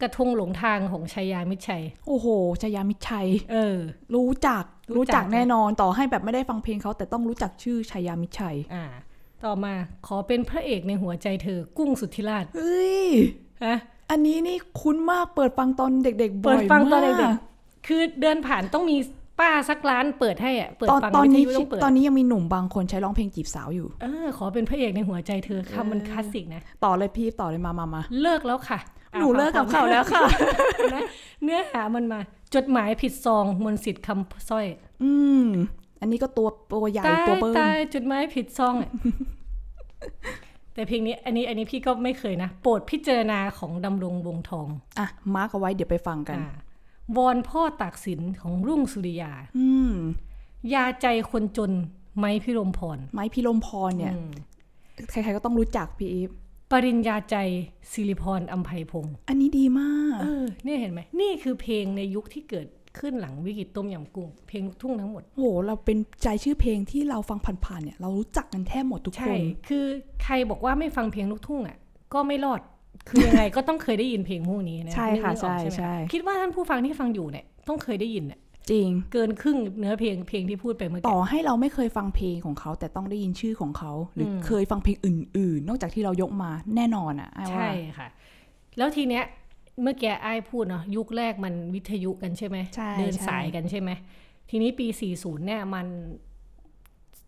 [0.01, 2.27] กระทงหลงทางของชัยยามิตรชัย โอ้โห
[2.63, 3.77] ชยามิตรชัย เออ
[4.15, 8.85] รู้จัก รู้รู้จัจักกแน่นอนต่อให้แบบไม่ได้ฟังเพลงเขาแต่ต้องรู้จักชื่อชายามิตรชัย อ่า
[9.45, 9.73] ต่อมา
[10.07, 13.05] ขอเป็นพระเอกในหัวใจเธอ กุ้งสุทธิราชเฮ้ย
[13.65, 13.77] ฮะ
[14.11, 18.97] อันนี้นี่คุ้นมากเปิดฟังตอนเด็กๆบ่เปิอดยฟังตอนเด็มากๆคือเดินผ่านต้องมี
[19.39, 28.79] ป้าสักร้านเปิดให้อะเปิดตอนฟังตอนวิทนี้ยุต้องเปิดตอนนี้ยังมีหนุ่มบางคนใช้ร้องเพลงจีบสาวอยู่เออขอเป็นพระเอกในหัวใจเธอคำมันคลาสสิกนะต่อเลยพี่ต่อเลยมามามาเลิกแล้วค่ะ
[29.13, 30.23] อะหนูเลิกกับเขาแล้วค่ะ
[30.95, 31.03] นะ
[31.43, 32.19] เนื้อหามันมา
[32.55, 34.65] จดหมายผิดซองมนต์สิทธิ์คำสร้อย
[35.03, 35.11] อื
[35.43, 35.45] ม
[36.01, 38.91] อันนี้ก็ตัวตัวใหญ่ตายตัวเบิ้มตายจดหมายผิดซองอะ
[40.73, 44.67] แต่เพลงนี้อันนี้อันนี้พี่ก็ไม่เคยนะ โปรดพิจารณาของดำรงวงทอง
[44.99, 46.51] อะ มาร์กเอาไว้เดี๋ยวไปฟังกันอ่า
[47.17, 49.93] วอนพ่อตากสินของรุ่งสุริยา อืม
[50.73, 51.71] ยาใจคนจน
[52.17, 54.31] ไม้พิรมพร ไม้พิรมพรเนี่ยอืม
[55.09, 56.29] ใครๆก็ต้องรู้จักพี่อีฟ
[56.71, 57.35] ปริญญาใจ
[57.91, 62.67] สิริพรอัมภัยพงศ์อันนี้ดีมาก เออ เนี่ยเห็นไหม นี่คือเพลงในยุคที่เกิด
[62.99, 69.85] ขึ้นหลังวิกฤตต้มยำกุ้งเพลงลูกทุ่งทั้งหมด โห เราเป็นใจชื่อเพลงที่เราฟังผ่านๆเนี่ย เรารู้จักกันแทบหมดทุกคใช่นคือ
[70.23, 71.77] ใครบอกว่าไม่ฟังเพลงลูกทุ่งอะ
[72.13, 72.61] ก็ไม่รอด
[73.09, 78.39] คือยังไงก็ต้องเคยได้ยินเพลงพวกนี้นะใช่ค่ะนึกออกใช่ไหมใช่คิดว่าท่านผู้ฟังที่ฟังอยู่เนี่ยต้องเคยได้ยินเนี่ย
[78.71, 88.07] จริงเกินครึ่งเนื้อเพลงเพลงที่พูดไปเมื่อต่กี้อให้เราไม่เคยฟังเพลงของเขาแต่ต้องได้ยินชื่อของเขา หรืออมเคยฟังเพลงอื่น ๆ นอกจากที่เรายกมาแน่นอนอะอ้ายว่าใช่ค่ะ
[88.77, 89.23] แล้วทีเนี้ย
[89.81, 93.89] เมื่อกี้ไอ้ายพูดเนาะยุคแรกมันวิทยุกันใช่ไหมใช่เดินใช่สายกันใช่ไหม
[94.49, 95.87] ทีนี้ปี 40 เนี่ยมัน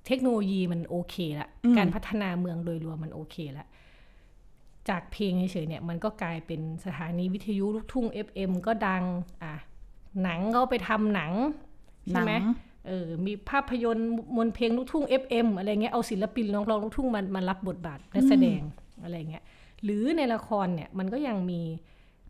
[0.08, 3.66] เทคโนโลยีมันโอเคละ การพัฒนาเมืองโดยรวมมันโอเคละ
[4.90, 9.04] จากเพลงเฉยๆเนี่ย มันก็กลายเป็นสถานีวิทยุลูกทุ่ง FM ก็ดัง
[9.44, 9.54] อะ
[10.24, 11.32] หนังก็ไปทำหนัง
[12.12, 12.34] หใช่นังไหม
[12.88, 18.62] เออ มีภาพยนตร์มนต์เพลงลูกทุ่ง FM อะไรเงี้ย เอาศิลปินร้องร้องลูกทุ่งมันมารับบทบาทนักแสดง
[19.04, 19.44] อะไรเงี้ย
[19.84, 21.62] หรือในละครเนี่ยมันก็ยังมี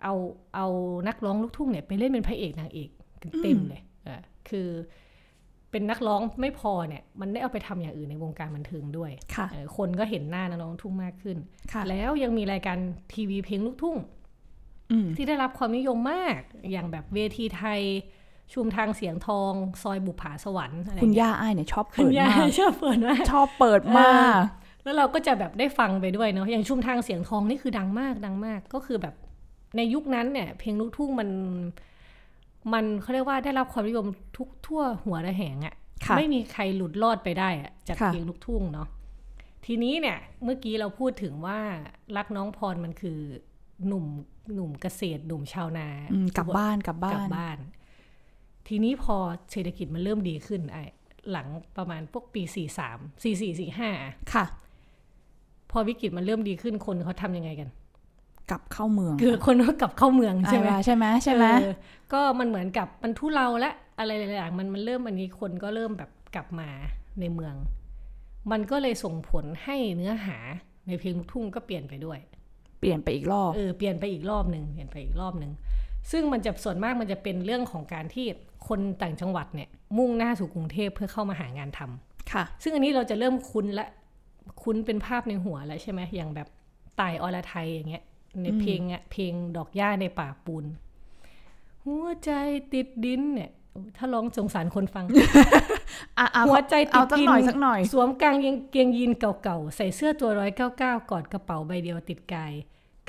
[0.04, 0.16] เอา
[0.56, 0.68] เอา
[1.08, 2.90] นักร้องลูกทุ่งเนี่ยไปเล่นเป็นพระเอกนางเอก
[3.42, 4.70] เต็มเลยเออคือ
[5.72, 11.38] เป็นนักร้องไม่พอเนี่ย มันได้เอาไปทำอย่างอื่นในวงการบันเทิงด้วยค่ะเออคนก็เห็นหน้านักร้องลูกทุ่งมากขึ้น
[11.72, 12.78] ค่ะแล้วยังมีรายการ
[13.14, 13.98] ทีวีเพลงลูกทุ่ง
[14.92, 16.40] อืมที่ได้รับความนิยมมาก
[16.72, 17.82] อย่างแบบเวทีไทย
[18.54, 24.34] ชุมทางเสียงทองซอยบุปผาสวรรค์อะไรคุณเงี้ยย่าอ้ายเนี่ยชอบคุเปิณดย่ามากชอบเปิดมากชอบเปิดมาก
[24.84, 29.16] แล้วเราก็จะแบบได้ฟังไปด้วยเนาะอย่างชุมทางเสียงทองนี่คือดังมากดังมาก ก็คือแบบ
[29.76, 31.30] ในยุคนั้นเนี่ย เพลงลูกทุ่งมัน
[32.74, 34.08] มันเขาเรียกว่าได้รับความนิยม
[34.38, 38.88] ทุกทั่วหัวระแหงอะค่ะไม่มีใครหลุดรอดไปได้อะจากค่ะเพลงลูกทุ่งเนาะ
[39.66, 41.60] ทีนี้เนี่ย เมื่อกี้เราพูดถึงว่า
[42.18, 43.20] รักน้องพรมันคือ
[43.88, 44.06] หนุ่ม
[44.54, 47.58] หนุ่มเกษตรหนุ่มชาวนาอืมกลับบ้านกลับบ้ากลันบบ้าน
[48.68, 49.16] ทีนี้พอ
[49.52, 50.84] เศรษฐกิจมันเริ่มดีขึ้นไอ้
[51.32, 51.48] หลัง
[51.78, 53.90] ประมาณพวกปีสี่สามสี่สี่สี่ห้า
[54.34, 54.46] ค่ะ
[55.72, 57.70] พอวิกฤตมันเริ่มดีขึ้นคนเขาทำยังไงกัน
[58.52, 61.76] กลับเข้าเมือง คือคนก็กลับเข้าเมืองใช่ไหมอ่าใช่ไหมใช่ไหมเออ
[62.14, 66.70] ก็มันเหมือนกับมันทุเลาและอะไรหลายๆอย่างมันมันเริ่มอันนี้คนก็เริ่มแบบกลับมา
[67.20, 67.56] ในเมือง
[68.52, 70.38] มันก็เลยส่งผลให้เนื้อหา
[70.88, 72.20] ในเพลงลูกทุ่งก็เปลี่ยนไปด้วย
[72.80, 75.52] เปลี่ยนไปอีกรอบเออเปลี่ยนไปอีกรอบหนึ่งเปลี่ยนไปอีกรอบหนึ่ง
[76.12, 78.26] ซึ่งมันจะส่วนมากมันจะเป็นเรื่องของการที่
[78.68, 83.88] คนต่างจังหวัดเนี่ย มุ่งหน้าสู่กรุงเทพเพื่อเข้ามาหางานทำค่ะ ซึ่งอันนี้เราจะเริ่มคุ้นละ
[84.64, 86.48] คุ้นเป็นภาพในหัวแล้วใช่ไหมอย่างแบบ
[87.00, 88.04] ตายอรไทยอย่างเงี้ย
[88.42, 90.66] ในเพลงอะเพลงดอกหญ้าในป่าปูน
[91.86, 92.32] หัวใจ
[92.74, 93.52] ติดดินเนี่ย
[93.98, 95.06] ถ้าร้องสงสารคนฟัง
[96.18, 98.36] อะอะหัวใจติเอาดสักดินหน่อยสักหน่อย สวมกาง
[98.72, 102.54] เกงยีนเก่าๆ ใส่เสื้อตัวร้อยเก้าเก้ากอดกระเป๋าใบเดียวติดกาย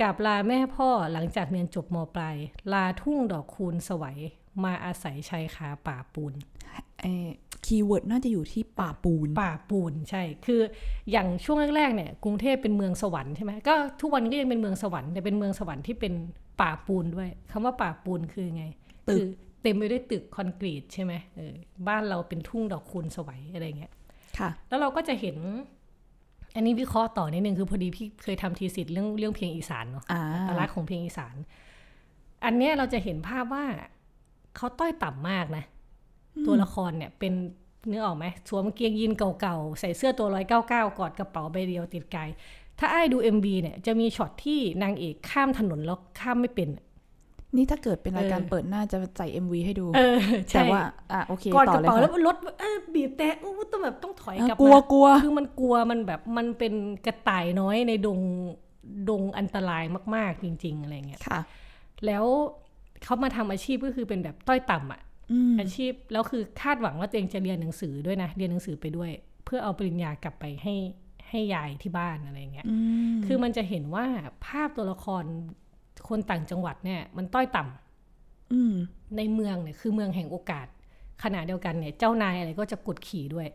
[0.01, 2.37] กราบลาแม่พ่อหลังจากเรียนจบมปลาย
[2.73, 4.19] ลาทุ่งดอกคูณสวัย
[4.65, 6.54] มาอาศัยชายคาป่าปูนเอ
[7.67, 10.61] คีย์เวิร์ดน่าจะอยู่ที่ป่าปูน ป่าปูนใช่ คือ
[11.11, 16.15] อย่างช่วงแรกๆเนี่ยกรุงเทพเป็นเมืองสวรรค์ใช่ไหมก็ทุกวันนี้ก็ยังเป็นเมืองสวรรค์แต่เป็นเมืองสวรรค์ที่เป็น
[16.61, 18.65] ป่าปูนด้วยคำว่าป่าปูนคือไง
[19.09, 19.25] ตึกคือ
[19.63, 21.55] เต็มไปด้วยตึกคอนกรีตใช่ไหมเออ
[21.89, 23.93] บ้านเราเป็นทุ่งดอกคูณสวัยอะไรเงี้ย
[24.39, 25.37] ค่ะ แล้วเราก็จะเห็น
[26.57, 31.35] อันนี้วิเคราะห์ต่อนิดนึงคือพอดีพี่เคยทำทีสิทธ์เรื่องเรื่องเพลงอีสานเนาะอ่าอัตลักษณ์ของเพลงอีสาน
[32.45, 33.65] อันเนี้ยเราจะเห็นภาพว่า
[34.57, 35.65] เขาต้อยต่ำมากนะ
[36.47, 37.33] ตัวละครเนี่ยเป็น
[37.89, 42.29] เนื้อออกไหมสวมกางเกงยีนเก่าๆ ใส่เสื้อตัวร้อยเก้าเก้ากอดกระเป๋าใบเดียวติดกาย
[42.79, 46.69] ถ้าไอ้ายดู MV เนี่ยจะมีช็อตที่นางเอกข้ามถนนแล้วข้ามไม่เป็น
[47.57, 50.83] นี่ถ้าเกิดเป็นรายการเออเปิดหน้าจะใส่ MV ให้ดูเออแต่ใช่ว่า
[51.13, 56.75] อะโอเคกอดต่กอระเลยเป๋าแล้วค่ะรถเออบีบแต่อู้ต้องแบบต้องถอยกลับกลัวมากลัวคือมันกลัวมันแบบมันเป็น
[57.07, 58.21] กระต่ายน้อยในดง
[59.09, 61.41] ดงอันตรายมาก ๆ จริง ๆ อะไรเงี้ยค่ะ
[62.07, 62.25] แล้ว
[63.03, 65.01] เขามาทำอาชีพก็คือเป็นแบบต้อยต่ำอะ
[65.33, 69.11] อืมอาชีพแล้วคือคาดหวังว่าตัวเองจะเรียนหนังสือด้วยนะ เรียนหนังสือไปด้วย
[69.45, 70.75] เพื่อเอาปริญญากลับไปให้
[71.29, 72.77] ให้ยายที่บ้านอะไรเงี้ยอื
[73.15, 74.07] มคือมันจะเห็นว่า
[74.47, 75.25] ภาพตัวละคร
[76.09, 78.75] คนต่างจังหวัดเนี่ย มันต้อยต่ำอืม
[79.17, 80.67] ในเมืองเนี่ยคือเมืองแห่งโอกาส
[81.25, 83.49] ขณะเดียวกันเนี่ย เจ้านายอะไรก็จะกดขี่ด้วย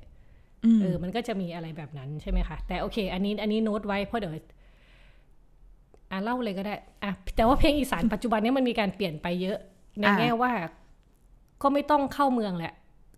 [0.66, 4.34] อืมเออ มันก็จะมีอะไรแบบนั้นใช่ไหมคะ แต่โอเค อันนี้ อันนี้โน้ตไว้เพราะเดี๋ยว
[6.12, 9.58] อะเล่าเลยก็ได้อะแต่ว่าเพลงอีสานปัจจุบันเนี้มันมีการเปลี่ยนไปเยอะ
[10.00, 10.52] ในอะแง่ว่า
[11.62, 12.74] ก็ไม่ต้องเข้าเมืองแหละ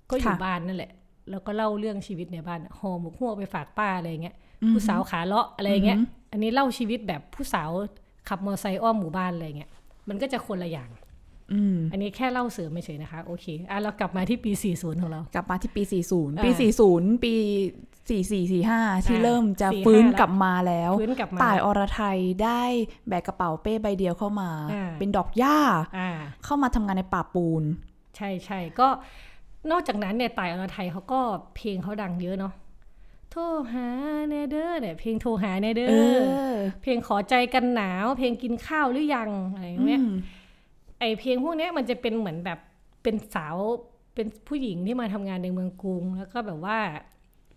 [0.09, 0.91] ก็อยู่ค่ะบ้านนั่นแหละ
[1.29, 4.35] แล้วก็เล่าเรื่องชีวิตในบ้านห่อหมกหัวไปฝากป้าอะไรเงี้ย
[4.71, 7.69] ผู้สาวขาเลาะอะไรเงี้ยอือหืออันนี้เล่าชีวิตแบบผู้สาว
[8.29, 9.71] ขับมอเตอร์ไซค์อ้อมหมู่บ้านอะไรเงี้ย
[10.09, 10.89] มันก็จะคนละอย่าง
[11.53, 15.93] อืมอันนี้แค่เล่าเสริมไม่เฉยนะคะ โอเคอะเรากลับมาที่ปี 40 ของเรา กลับมาที่ปี 40
[16.37, 16.49] อ่าปี
[16.87, 17.33] 40 ปี
[18.07, 22.61] 44 45 ที่อ่าเริ่มจะ45ฟื้นแล้วกลับมาแล้วฟื้นกลับมาต่ายอรไทยได้
[23.07, 25.57] แบกกระเป๋าเป้ใบเดียวเข้ามาอ่าเป็นดอกหญ้า
[25.97, 26.09] อ่า
[26.45, 27.63] เข้ามาทำงานในป่าปูน
[28.16, 28.88] ใช่ใช่ก็
[29.72, 31.22] นอกจากนั้นเนี่ยต่ายอรทัยเขาก็
[31.55, 32.53] เพลงเขาดังเยอะเนาะ
[33.32, 33.41] โทร
[33.72, 33.88] หา
[34.30, 40.16] แหน่เด้อเนี่ยเพลงโทรหาแหน่เด้อเออเพลงขอใจกันหนาว เพลงกินข้าวหรือยังอะไรอย่างเงี้ยอืม
[40.99, 42.59] ไอเพลงพวกเนี้ยมันจะเป็นเหมือนแบบ
[43.03, 43.55] เป็นสาว
[44.16, 46.78] เป็นผู้หญิงที่มาทำงานในเมืองกรุง แล้วก็แบบว่า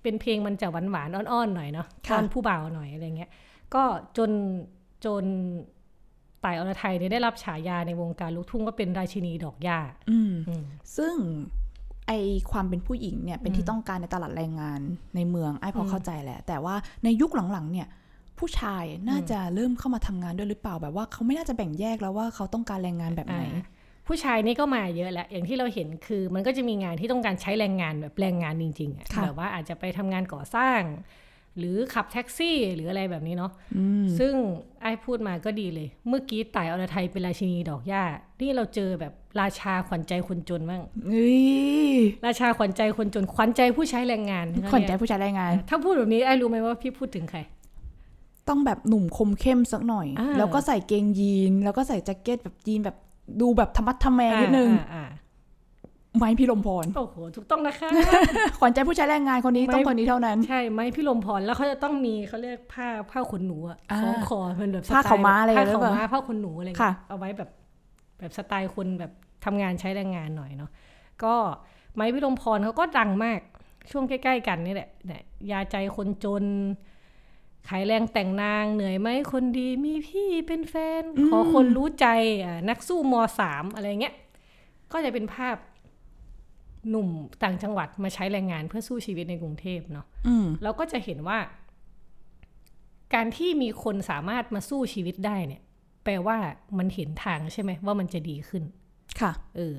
[0.03, 3.31] เป็นเพลงมันจะหวานหวานๆอ่อนๆหน่อยเนาะค่ะตอนผู้บ่าวหน่อยอะไรเงี้ย
[3.75, 3.83] ก็
[4.17, 4.31] จน
[5.05, 5.25] จน
[6.45, 9.79] ต่ายอรไทยเนี่ยได้รับฉายาในวงการลูกทุ่งว่าเป็นราชินีดอกหญ้า
[10.11, 10.65] อืมอืม
[10.97, 11.15] ซึ่ง
[12.07, 12.13] ไอ
[12.53, 14.81] ความเป็นผู้หญิงเนี่ยเป็นที่ต้องการในตลาดแรงงาน
[15.17, 16.75] ในเมืองไอ้พออืมเข้าใจแหละ แต่ว่า
[17.05, 17.89] ในยุคหลังๆเนี่ย
[18.39, 23.65] ผู้ชายน่าจะเริ่มเข้ามาทำงานด้วยหรือเปล่าแบบว่าเขาไม่น่าจะแบ่งแยกแล้วว่าเขาต้องการแรงงานแบบไหนอ่า
[24.07, 30.81] ผู้ชายนี่ก็มาเยอะแหละอย่างที่เราเห็นคือมันก็จะมีงานที่ต้องการใช้แรงงานแบบแรงงานจริงๆอะค่ะแบบว่าอาจจะไปทำงานก่อสร้าง
[31.59, 34.33] หรือขับแท็กซี่หรืออะไรแบบนี้เนาะอืมซึ่ง
[34.83, 38.03] ไอ้พูดมาก็ดีเลย เมื่อกี้ต่ายอรไทยเป็นราชินีดอกหญ้า
[38.41, 41.33] นี่เราเจอแบบราชาขวัญใจคนจนบ้างเอ้
[41.95, 41.95] ย
[42.27, 47.39] ราชาขวัญใจคนจน ขวัญใจผู้ใช้แรงงาน ขวัญใจผู้ชายแรงงาน ถ้าพูดแบบนี้ไอ้รู้ไหมว่าพี่พูดถึงใคร
[48.49, 52.97] ต้องแบบหนุ่มคมเข้มสักหน่อยอ่าแล้วก็ใส่เกงยีน แล้วก็ใส่แจ็คเก็ตแบบยีนแบบ
[53.41, 55.05] ดูแบบธรรมัดทแมงนิดนึงอ่าอ่า
[56.19, 57.89] ไม้พี่ลมพร โอ้โห ถูกต้องนะคะ
[58.61, 67.51] ขวัญใจผู้ชายแรงงานคนนี้ไม่ต้องคนนี้เท่านั้น ใช่ไหมพี่ลมพร แล้วเขาจะต้องมีเขาเรียกผ้าผ้าขนหนูอะอ่าของคอเป็นแบบสไตล์ผ้าขาวม้าอะไรผ้าหรือขาวเปล่าม้าผ้าขนหนูอะไรค่ะเงี้ยเอาไว้แบบ
[68.19, 69.13] แบบสไตล์คนแบบ
[69.45, 70.71] ทำงานใช้แรงงานหน่อยเนาะ
[71.25, 71.35] ก็
[71.95, 73.41] ไม้พี่ลมพรเขาก็ดังมาก
[73.91, 76.45] ช่วงใกล้ ๆ กันนี่แหละเนี่ยยาใจคนจน
[77.69, 82.07] ขายแรงแต่งนางเหนื่อยไหมคนดีมีพี่เป็นแฟน ขอคนรู้ใจ
[82.43, 84.15] อะนักสู้มสามอะไรเงี้ย
[84.93, 85.57] ก็จะเป็นภาพ
[86.91, 87.09] หนุ่ม
[87.43, 91.39] ต่างจังหวัดมาใช้แรงงานเพื่อสู้ชีวิตในกรุงเทพเนาะอืมเราก็จะเห็นว่า
[93.15, 95.63] การที่มีคนสามารถมาสู้ชีวิตได้เนี่ย
[96.05, 96.37] แปลว่า
[96.79, 98.63] มันเห็นทางใช่ไหมว่ามันจะดีขึ้น
[99.21, 99.75] ค่ะ เออ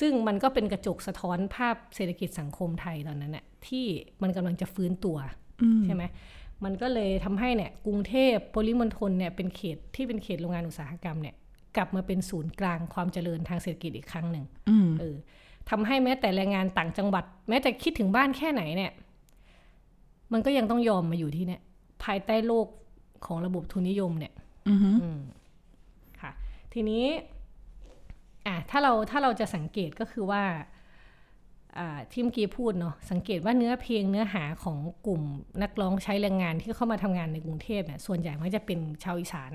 [0.00, 3.86] ซึ่งมันก็เป็นกระจกสะท้อนภาพเศรษฐกิจสังคมไทยตอนนั้นน่ะที่
[4.22, 5.16] มันกำลังจะฟื้นตัว
[5.62, 6.04] อืมใช่ไหม
[6.64, 11.34] มันก็เลยทำให้เนี่ย กรุงเทพปริมณฑลเนี่ยเป็นเขตที่เป็นเขตโรงงานอุตสาหกรรมเนี่ย
[11.76, 15.16] กลับมาเป็นศูนย์กลางความเจริญทางเศรษฐกิจอีกครั้งหนึ่งอืมเออ
[15.70, 18.92] ทำให้แม้แต่แรงงานต่างจังหวัด แม้แต่คิดถึงบ้านแค่ไหนเนี่ย
[20.32, 21.62] มันก็ยังต้องยอมมาอยู่ที่เนี่ย
[22.04, 22.66] ภายใต้โลก
[23.26, 24.32] ของระบบทุนนิยมเนี่ย
[24.68, 25.20] อือหืออืม
[26.20, 26.30] ค่ะ
[26.72, 27.04] ทีนี้
[28.46, 30.42] อะถ้าเราถ้าเราจะสังเกตก็คือว่า
[31.78, 35.22] อ่าที่เมื่อกี้พูดเนาะสังเกตว่าเนื้อเพลงเนื้อหาของกลุ่ม
[35.62, 39.52] นักร้องใช้แรงงานที่เข้ามาทำงานในกรุงเทพเนี่ยส่วนใหญ่มันจะเป็นชาวอีสาน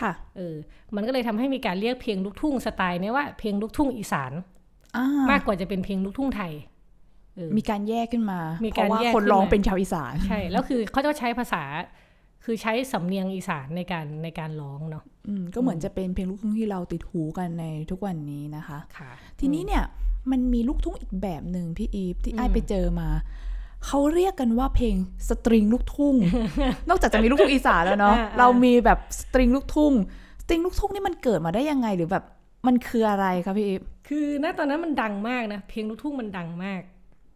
[0.00, 0.56] ค่ะเออ
[0.94, 4.44] มันก็เลยทำให้มีการเรียกเพลงลูกทุ่งสไตล์เนี้ยว่าเพลงลูกทุ่งอีสานอ่า
[5.16, 6.52] มมากกว่าจะเป็นเพลงลูกทุ่งไทย
[7.36, 11.62] เออมีการแยกขึ้นมามีเพการราะว่าแยกคนขึ้นร้องมาเป็นชาวอีสานใช่แล้วคือเขาจะใช้ภาษา
[12.44, 19.82] คือใช้สำเนียงอีสานในการในการร้องเนาะอืมก็เหมือนจะเป็นเพลงลูกทุ่งที่เราติดหูกันในทุกวันนี้นะคะค่ะ ทีนี้เนี่ย
[20.30, 23.08] มันมีลูกทุ่งอีกแบบหนึ่งพี่อีฟที่อืมไอ้ายไปเจอมา
[23.86, 24.96] เขาเรียกกันว่าเพลง
[25.28, 26.14] สตริงลูกทุ่ง
[26.88, 29.92] นอกจากจะมีลูกทุ่งอีสานแล้วเนาะเรามีแบบสตริงลูกทุ่ง
[30.42, 32.24] สตริงลูกทุ่งนี่มันเกิดมาได้ยังไงหรือแบบ
[32.66, 36.82] มันคืออะไรคะพี่อีฟ คือณตอนนั้นมันดังมากนะ เพลงลูกทุ่งมันดังมาก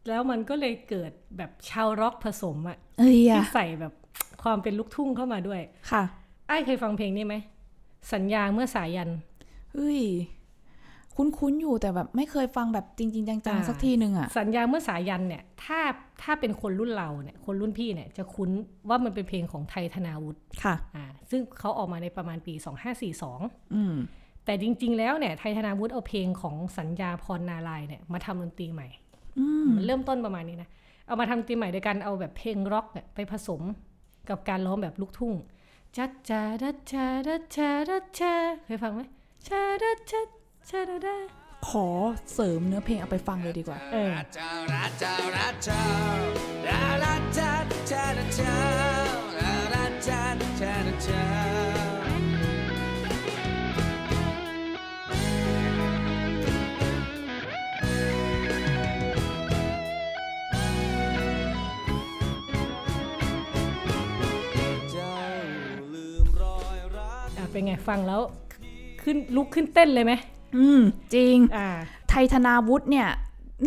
[0.08, 3.92] แล้วมันก็เลยเกิดแบบชาวร็อกผสมอะเอ้ยที่อะใส่แบบ
[4.42, 5.60] ความเป็นลูกทุ่งเข้ามาด้วย
[5.90, 6.02] ค่ะ
[6.48, 7.34] ไอ้ายเคยฟังเพลงนี้ไหม
[8.12, 9.10] สัญญาเมื่อสายัน
[9.72, 10.00] เฮ้ย
[11.16, 15.80] คุ้นๆอยู่แต่แบบไม่เคยฟังแบบจริง ๆ จังอ่าๆสักทีหนึ่งอะสัญญาเมื่อสายันเนี่ย ถ้า
[16.22, 18.50] ถ้าเป็นคนรุ่นเราเนี่ยคนรุ่นพี่เนี่ยจะคุ้น
[18.88, 22.54] ว่ามันเป็นเพลงของไทยธนาวุฒิค่ะ อ่า ซึ่งเขาออกมาในประมาณปี
[23.14, 23.96] 2542อืม
[24.46, 28.88] แต่จริง ๆ แล้วเนี่ยไทยธนาวุฒิเอาเพลงของสัญญาพรนาลายณ์เนี่ยมาทำดนตรีใหม่
[29.38, 30.68] อืมมันเริ่มต้นประมาณนี้นะ
[31.06, 33.62] เอามาทำดนตรีใหม่โดยการเอาแบบเพลงร็อกเนี่ยไปผสม
[34.28, 35.34] กับการร้องแบบลูกทุ่ง
[35.96, 38.34] จัดจาดัดจาดัดจาดัดจา
[38.66, 39.00] เคยฟังไหม
[39.46, 40.28] ชาดัดจัด
[40.68, 41.16] ชาดัดดา
[41.68, 41.88] ขอ
[42.32, 44.24] เสริมเนื้อเพลงเอาไปฟังเลยดีกว่า เอออะ
[67.56, 68.20] เป็นไงฟังแล้ว
[69.02, 70.12] ขึ้นลุกขึ้นเต้นเลยไหม
[70.56, 70.80] อืม
[71.14, 71.68] จริงอ่า
[72.10, 73.08] ไทยธนาวุฒิเนี่ย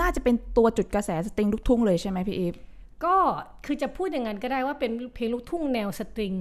[0.01, 2.55] น่าจะเป็นตัวจุดกระแสสตริงลูกทุ่งเลยใช่ไหมพี่อีฟ
[3.05, 3.15] ก็
[3.65, 6.33] คือจะพูดอย่างนั้นก็ได้ว่าเป็นเพลงลูกทุ่งแนวสตริง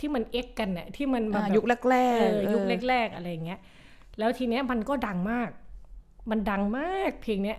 [0.00, 3.60] ที่มันเอ็กกันเนี่ยที่มันมาอ่าแบบยุคแรกเอๆอยุคเออแรก ๆ อะไรอย่างเงี้ย
[4.18, 5.50] แล้วทีเนี้ยมันก็ดังมาก
[6.30, 7.58] มันดังมากเพลงเนี้ย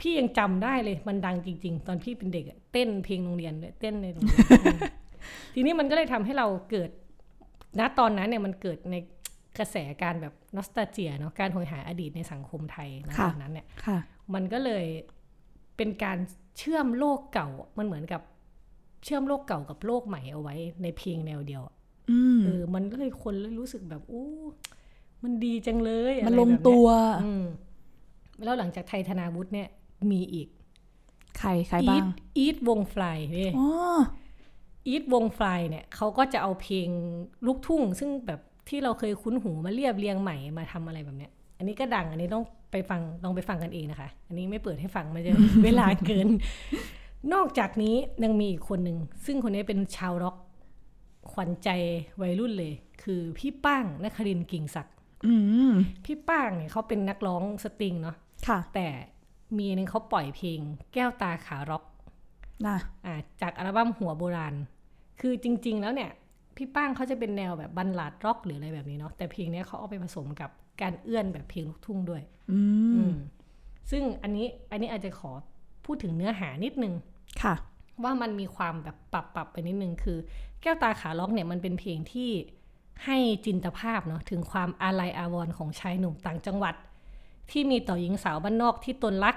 [0.00, 4.78] พี่ยังจำได้เลยมันดังจริง ๆ ตอนพี่เป็นเด็กอะเต้นเพลงโรงเรียนด้วยเต้นในโรงเรียนอืม
[5.54, 6.90] ทีนี้มันก็เลยทำให้เราเกิด
[7.78, 8.96] ณตอนนั้นเนี่ยมันเกิดใน
[9.58, 13.98] กระแสการแบบนอสตาเจียเนาะการโหยหาอดีตในสังคมไทยณตอนนั้นเนี่ยค่ะ
[14.34, 14.84] มันก็เลย
[15.76, 16.18] เป็นการ
[16.58, 17.48] เชื่อมโลกเก่า
[17.78, 18.22] มันเหมือนกับ
[19.04, 21.74] เชื่อมโลกเก่ากับโลกใหม่เอาไว้ในเพลงแนวเดียวอะ
[22.10, 24.28] อืมเออมันก็เลยคนเลยรู้สึกแบบอู้
[25.22, 26.88] มันดีจังเลยมันอะไรลงแบบเนี้ยตัว
[27.24, 27.44] อืม
[28.44, 29.68] แล้วหลังจากไทยธนาวุฒิเนี่ย
[30.10, 30.48] มีอีก
[31.38, 32.06] ใครใครอีบ้าทง
[32.36, 33.52] อีทวงฟลายเนี่ย
[34.80, 36.88] อ๋ออีทวงฟลายเนี่ยเขาก็จะเอาเพลง
[37.46, 45.32] ลูกทุ่ง ซึ่งแบบที่เราเคยคุ้นหูมาเรียบเรียงใหม่มาทำอะไรแบบเนี้ย อันนี้ก็ดังอันนี้ต้องไปฟังลองไปฟังกันเองนะคะ อันนี้ไม่เปิดให้ฟังมันจะ
[45.64, 46.28] เวลาเกิน
[47.32, 50.36] นอกจากนี้ยังมีอีกคนหนึ่งซึ่งคนนี้เป็นชาวร็อก
[51.32, 51.68] ขวัญใจ
[52.20, 52.72] วัยรุ่นเลย
[53.02, 54.94] คือพี่ป้างนครินทร์กิ่งศักดิ์
[55.26, 55.34] อื
[55.70, 55.72] ม
[56.04, 58.16] พี่ป้างเนี่ยเขาเป็นนักร้องสตริงเนาะ
[58.46, 58.88] ค่ะแต่
[59.56, 60.60] มีอันนึงเขาปล่อยเพลง
[60.94, 61.84] แก้วตาขาร็อก
[62.66, 64.54] น่ะอ่าจากอัลบั้มหัวโบราณ
[65.20, 66.10] คือจริง ๆ แล้วเนี่ย
[66.56, 70.50] พี่ป้างเขาจะเป็นแนวแบบบันลาดร็อกหรืออะไรแบบนี้เนาะแต่เพลงเนี้ยเขาเอาไปผสมกับ
[70.82, 72.60] การเอื้อนแบบเพลงลูกทุ่งด้วย อื
[72.94, 73.12] อืมม
[73.90, 75.30] ซึ่งอันนี้อันนี้อาจจะขอ
[75.84, 76.94] พูดถึงเนื้อหานิดนึง
[77.42, 77.54] ค่ะ
[78.02, 80.18] ว่ามันมีความแบบปรับปรับไปนิดนึงคือ
[80.62, 82.30] แก้วตาขาล็อกเนี่ยมันเป็นเพลงที่
[83.04, 86.74] ให้จินตภาพเนาะถึงความอาลัยอาวรณ์ของชายหนุ่มต่างจังหวัด
[87.50, 89.36] ที่มีต่อหญิงสาวบ้านนอกที่ตนรัก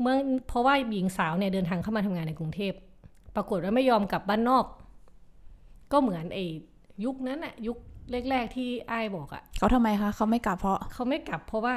[0.00, 0.16] เมื่อ
[0.48, 2.72] เพราะว่าหญิงสาวเนี่ยเดินทางเข้ามาทำงานในกรุงเทพ
[3.36, 4.64] ปรากฏว่าไม่ยอมกลับบ้านนอก
[5.92, 6.44] ก็เหมือนไอ้
[7.04, 7.76] ยุคนั้นอะยุค
[8.30, 11.76] แรก ๆ ที่อ้ายบอกอะเขาทำไมคะเขาไม่กลับเพราะเขาไม่กลับเพราะว่า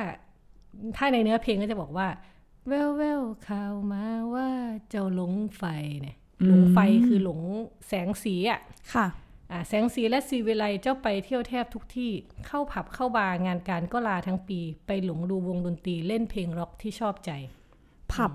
[0.97, 2.07] ถ้าในเนื้อเพลงก็จะบอกว่า
[2.67, 4.49] แววแววข่าวมาว่า
[4.89, 5.63] เจ้าหลงไฟ
[6.01, 7.41] เนี่ยอืมหลงไฟคือหลง
[7.87, 8.61] แสงสีอะ
[8.93, 9.07] ค่ะ
[9.51, 12.11] อ่าแสงสีและสีเวไลเจ้าไปเที่ยวแทบทุกที่
[12.47, 17.31] เข้าผับเข้าบาร์งานการก็ลาทั้งปี ไปหลงดูวงดนตรีเล่นเพลงร็อกที่ชอบใจ
[18.17, 18.31] ผับ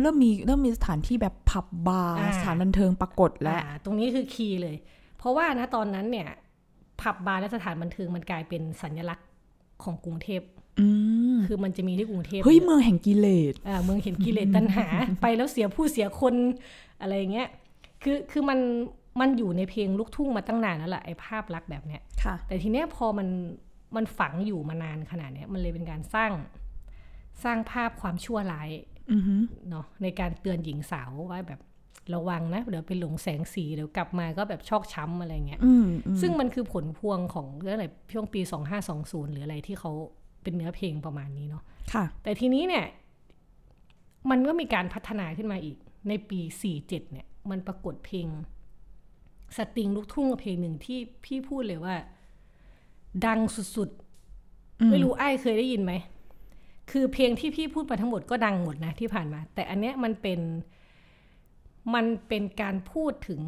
[0.00, 4.76] เริ่มมีเริ่มมีสถานที่แบบผับบาร์อ่าสถานบันเทิงปรากฏแล้วอ่าตรงนี้คือ key เลย
[5.18, 6.28] เพราะว่านะตอนนั้นเนี่ย
[7.00, 9.28] ผับบาร์และสถานบันเทิงมันกลายเป็นสัญลักษณ์
[9.82, 10.42] ของกรุงเทพ
[10.80, 10.86] อื
[11.34, 14.86] มคือมันจะมีที่กรุงเทพเฮ้ยเมืองแห่งกิเลสอ่าเมืองแห่งกิเลสตัณหา
[15.22, 16.34] ไปแล้วเสียผู้เสียคน
[17.00, 17.48] อะไรอย่างเงี้ย
[18.02, 18.58] คือคือมัน
[19.20, 23.28] มันอยู่ในเพลงลูกทุ่งมาตั้งนานแล้วแหละไอ้ภาพลักษณ์แบบเนี้ยค่ะแต่ทีเนี้ยพอมัน
[23.96, 26.32] มันฝังอยู่มานานขนาดเนี้ยมันเลยเป็นการสร้าง
[27.44, 28.89] สร้างภาพความชั่วร้ายอือหือ
[29.70, 31.60] เนาะในการเตือนหญิงสาวว่าแบบ
[32.14, 38.40] ระวังนะ เดี๋ยวไปหลงแสงสี เดี๋ยวกลับมาก็แบบชอกช้ำอะไรเงี้ยอืมอืมซึ่งมันคือผลพวงของเรื่องอะไรช่วงปี
[38.86, 39.92] 2520 หรืออะไรที่เขา
[40.42, 42.86] เป็นเนื้อเพลงประมาณนี้เนาะค่ะ แต่ทีนี้เนี่ย
[44.30, 45.76] มันก็มีการพัฒนาขึ้นมาอีก
[46.08, 46.40] ในปี
[46.72, 48.26] 47 เนี่ย มันปรากฏเพลง
[49.56, 51.94] สตริงลูกทุ่งเพลงหนึ่งที่พี่พูดเลยว่า
[53.26, 53.40] ดัง
[53.76, 53.90] สุด
[54.80, 55.92] อืมๆไม่รู้ไอ้ายเคยได้ยินไหม
[56.90, 60.40] คือเพลงที่พี่พูดไปทั้งหมดก็ดังหมดนะที่ผ่านมา แต่อันเนี้ยมันเป็น
[61.94, 63.42] มันเป็นการพูดถึง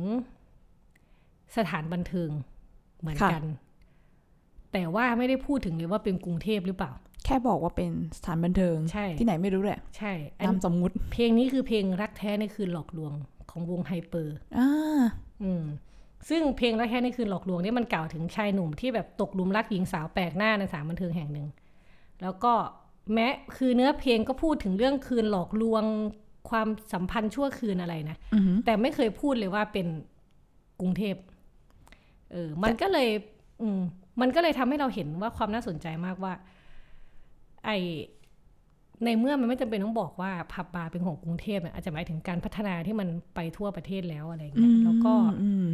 [1.56, 2.30] สถานบันเทิง
[3.00, 3.42] เหมือนกัน
[4.72, 6.92] แต่ว่าไม่ได้พูดถึงเลยว่าเป็นกรุงเทพหรือเปล่า
[7.24, 13.12] แค่บอกว่าเป็นสถานบันเทิงใช่ที่ไหนไม่รู้แหละใช่อันนามสมมุติ เพลงนี้คือเพลงรักแท้ในคืนหลอกลวง
[13.50, 15.02] ของวงไฮเปอร์อ่า
[15.42, 15.64] อืม
[16.28, 21.46] ซึ่งเพลงรักแท้ในคืนหลอกลวงเนี่ยมันกล่าวถึงชายหนุ่มที่แบบตกหลุมรักหญิงสาวแปลกหน้าในสถานบันเทิงแห่งหนึ่ง
[22.22, 22.52] แล้วก็
[23.12, 25.84] แม้คือเนื้อเพลงก็พูดถึงเรื่องคืนหลอกลวง
[26.50, 29.86] ความสัมพันธ์ชั่วคืนอะไรนะอือหือแต่ไม่เคยพูดเลยว่าเป็น
[30.80, 31.16] กรุงเทพ
[32.32, 33.08] เออมันก็เลย
[33.62, 33.80] อืม
[34.20, 36.32] มันก็เลยทำให้เราเห็นว่าความน่าสนใจมากว่า
[37.64, 37.70] ไอ
[39.04, 45.64] ในเมื่อมันไม่จำเป็นต้องบอกว่าผับบาร์เป็นของกรุงเทพเนี่ยอาจจะหมายถึงการพัฒนาที่มันไปทั่วประเทศแล้วอะไรอย่างเงี้ยแล้วก็อืม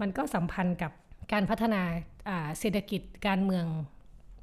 [0.00, 0.92] มันก็สัมพันธ์กับ
[1.32, 1.82] การพัฒนา
[2.28, 3.64] อ่าเศรษฐกิจการเมือง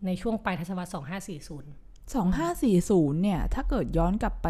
[0.05, 0.95] ในช่วงปลายทศวรรษ
[1.37, 4.47] 2540 สองห้าสี่ศูนย์เนี่ย ถ้าเกิดย้อนกลับไป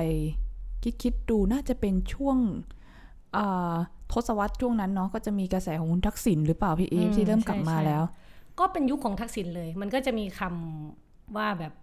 [0.84, 2.38] คิดคิดดูน่าจะเป็นช่วง
[3.36, 3.76] อ่า
[4.12, 8.04] ทศวรรษช่วงนั้นเนาะก็จะมีกระแสของคุณทักษิณหรือเปล่าพี่อีฟอืมที่เริ่มกลับมาใช่ใช่แล้ว
[8.60, 11.74] ก็เป็นยุคของทักษิณเลย มันก็จะมีคำว่าแบบ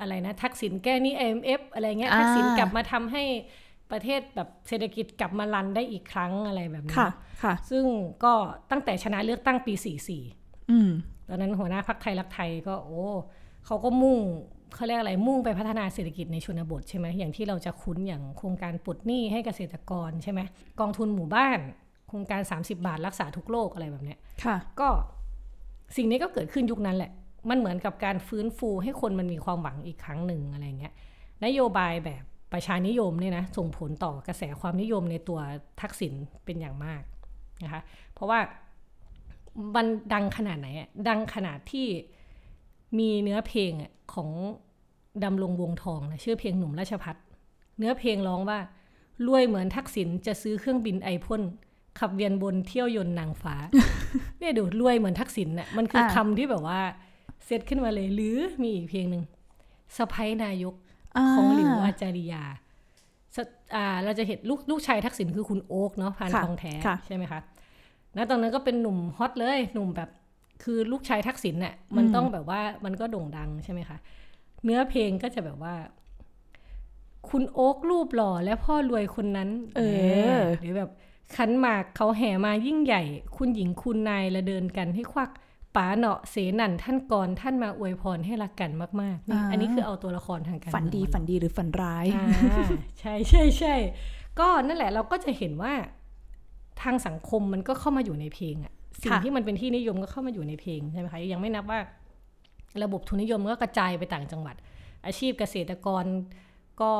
[0.00, 3.22] อะไรนะ ทักษิณแก้หนี้ IMF อะไรเงี้ยอ่าทักษิณกลับมาทำให้
[3.90, 7.08] ประเทศแบบเศรษฐกิจกลับมารันได้อีกครั้งอะไรแบบนี้ค่ะ
[7.42, 7.84] ค่ะ ซึ่ง
[8.24, 8.32] ก็
[8.70, 9.74] ตั้งแต่ชนะเลือกตั้งปี
[10.22, 10.90] 44 อืม
[11.28, 13.04] ตอนนั้นหัวหน้าพักไทยรักไทยก็โอ้
[13.66, 14.18] เขาก็มุ่ง
[14.74, 20.40] เขาเรียกอะไรมุ่งไปพัฒนาเศรษฐกิจในชนบทใช่ไหมอย่างที่เราจะคุ้นอย่างโครงการปลดหนี้ให้เกษตรกรใช่ไหม
[20.80, 21.58] กองทุนหมู่บ้าน
[22.08, 24.88] โครงการ 30 บาทรักษาทุกโรคอะไรแบบเนี้ยค่ะก็
[25.96, 27.10] สิ่งนี้ก็เกิดขึ้นยุคนั้นแหละ
[27.50, 30.94] มันเหมือนกับการฟื้นฟูให้คนมันมีความหวังอีกครั้งหนึ่งอะไรเงี้ย
[31.44, 35.40] นโยบายแบบประชานิยมเนี่ยนะส่งผลต่อกระแสความนิยมในตัว
[35.80, 36.12] ทักษิณ
[36.44, 37.02] เป็นอย่างมาก
[37.64, 37.82] นะคะ
[38.14, 38.38] เพราะว่า
[39.74, 41.86] มันดังขนาดไหนอะดังขนาดที่
[42.98, 44.30] มีเนื้อเพลงอะของ
[45.24, 47.16] ดำรงวงทองนะชื่อเพลงหนุ่มราชพัฒ
[47.78, 48.58] เนื้อเพลงร้องว่า
[49.26, 51.42] รวยเหมือนทักษิณจะซื้อเครื่องบินไอพ่น
[51.98, 53.54] ขับเวียนบนเที่ยวยนต์นางฟ้า
[54.38, 56.80] เนี่ยดูรวยเหมือนทักษิณน่ะมันคืออ่าคำที่แบบว่า
[57.44, 59.22] เซตขึ้นมาเลย หรือมีอีกเพลงหนึ่ง
[59.96, 62.42] สะพ้ยนายกาของหลิวอาจาริยา
[63.34, 63.42] สะ
[63.74, 67.40] อ่าเราจะเห็นลูกลูกชายทักษิณคือคุณโอ๊กเนาะพานค่ะทองแท้ค่ะใช่ไหมคะ
[68.16, 70.10] ณตอนนั้นก็เป็นหนุ่มฮอตเลย หนุ่มแบบ
[70.62, 73.98] คือลูกชายทักษิณน่ะมันต้องแบบว่ามันก็โด่งดังใช่ไหมคะ
[74.64, 75.74] เนื้อเพลงก็จะแบบว่า
[77.28, 79.80] คุณโอ๊กรูปหล่อและพ่อรวยคนนั้น เอ
[80.38, 80.90] อหรือแบบ
[81.36, 83.02] ขันหมากเขาแห่มายิ่งใหญ่
[83.36, 85.30] คุณหญิงคุณนายละเดินกันให้ควัก
[85.76, 92.26] ป๋าเนาะเสนันท่านกรท่านมาอวยพรให้รักกันมากๆนี่อ่าอันนี้คือเอาตัวละครทางการฝันดีเมืองมาฝันดีหรือฝันร้ายอ่า
[93.00, 93.74] ใช่ใช่ใช่
[94.38, 95.72] ก็นั่นแหละเราก็จะเห็นว่า
[96.82, 98.72] ทางสังคมมันก็เข้ามาอยู่ในเพลงอะ
[99.02, 101.80] สิ่งที่มันเป็นที่นิยมก็เข้ามาอยู่ในเพลงใช่ไหมคะยังไม่นับว่า
[102.82, 104.56] ระบบทุนนิยมก็กระจายไปต่างจังหวัด
[105.06, 106.04] อาชีพเกษตรกร
[106.80, 106.92] ก็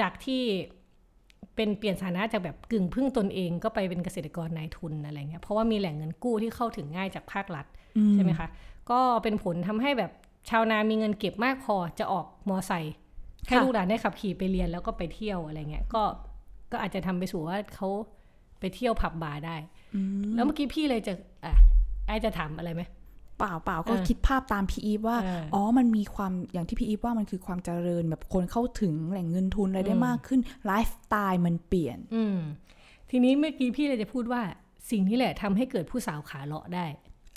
[0.00, 0.42] จากที่
[1.56, 7.66] เป็นเปลี่ยนฐานะจากแบบกึ่งพึ่งตนเองก็ไปเป็นเกษตรกรนายทุนอะไรเงี้ยเพราะว่ามีแหล่งเงินกู้ที่เข้าถึงง่ายจากภาครัฐ
[8.14, 8.48] ใช่ไหมคะ
[8.90, 10.12] ก็เป็นผลทำให้แบบ
[10.50, 12.94] ชาวนามีเงินเก็บมากพอจะออกมอไซค์
[13.46, 16.02] ให้ลูกหลานได้ขับขี่ไปเรียนแล้วก็ไปเที่ยวอะไรเงี้ยก็
[16.72, 17.88] ก็อาจจะทำไปสู่ว่าเขา
[18.60, 19.56] ไปเที่ยวผับบาร์ได้
[20.34, 21.14] แล้วเมื่อกี้พี่เลยจะ
[21.44, 21.52] อะ
[22.06, 22.82] ไอจะถามอะไรไหม
[23.38, 32.38] เปล่าเปล่าก็เออคิดภาพตามพี่อีฟว่าเอออ๋อ๋อ มันมีความอย่างที่พี่อีฟว่ามันคือความเจริญแบบคนเข้าถึงแหล่งเงินทุนอะไรได้อืมมากขึ้นไลฟ์สไตล์มันเปลี่ยน อืม
[33.10, 34.42] ทีนี้เมื่อกี้พี่เลยจะพูดว่า
[34.90, 36.86] สิ่งนี้แหละทำให้เกิดผู้สาวขาเลาะได้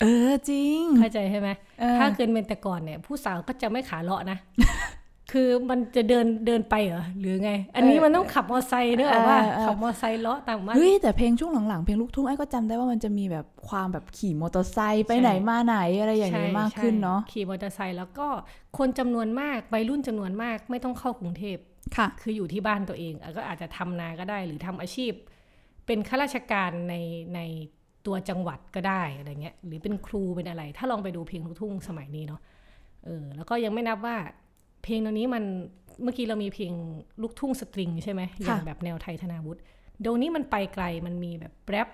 [0.00, 1.48] เออจริง เข้าใจใช่ไหม
[1.80, 4.38] เออถ้าเกินเป็นแต่ก่อนเนี่ย ผู้สาวก็จะไม่ขาเลาะนะ
[5.34, 18.26] คือมันจะเดินเดินไปเหรอหรือไง อันนี้มันต้องขับมอไซค์เนอะว่าเออเออขับมอไซค์เลาะตามบ้านเฮ้ยแต่เพลงช่วงหลังๆเพลงลูกทุ่งไอ้ก็จำได้ว่ามันจะมีแบบความแบบขี่มอเตอร์ไซค์ไปใช่ไหนมาไหนอะไรอย่างนี้ใช่มากขึ้นเนาะใช่ขี่มอเตอร์ไซค์แล้วก็
[18.78, 21.56] คนจำนวนมากวัยรุ่นจำนวนมากไม่ต้องเข้ากรุงเทพ
[21.96, 25.12] ค่ะ คืออยู่ที่บ้านตัวเองอะก็อาจจะทำนาก็ได้หรือทำอาชีพ
[25.86, 26.94] เป็นข้าราชการใน
[27.34, 27.40] ใน
[28.06, 32.40] ตัวจังหวัดก็ได้อะไรเงี้ยหรือเป็นครูเป็นอะไร ถ้าลองไปดูเพลงลูกทุ่งสมัยนี้เนาะ
[33.04, 34.16] เออแล้วก็ยังไม่นับว่า
[34.84, 35.44] เพลงตอนนี้มัน
[36.02, 36.72] เมื่อกี้เรามีเพลง
[37.22, 39.60] ลูกทุ่งสตริงใช่ไหมอย่างแบบแนวไทยธนาวุฒิ
[40.00, 41.88] เดี๋ยวนี้มันไปไกลมันมีแบบแรป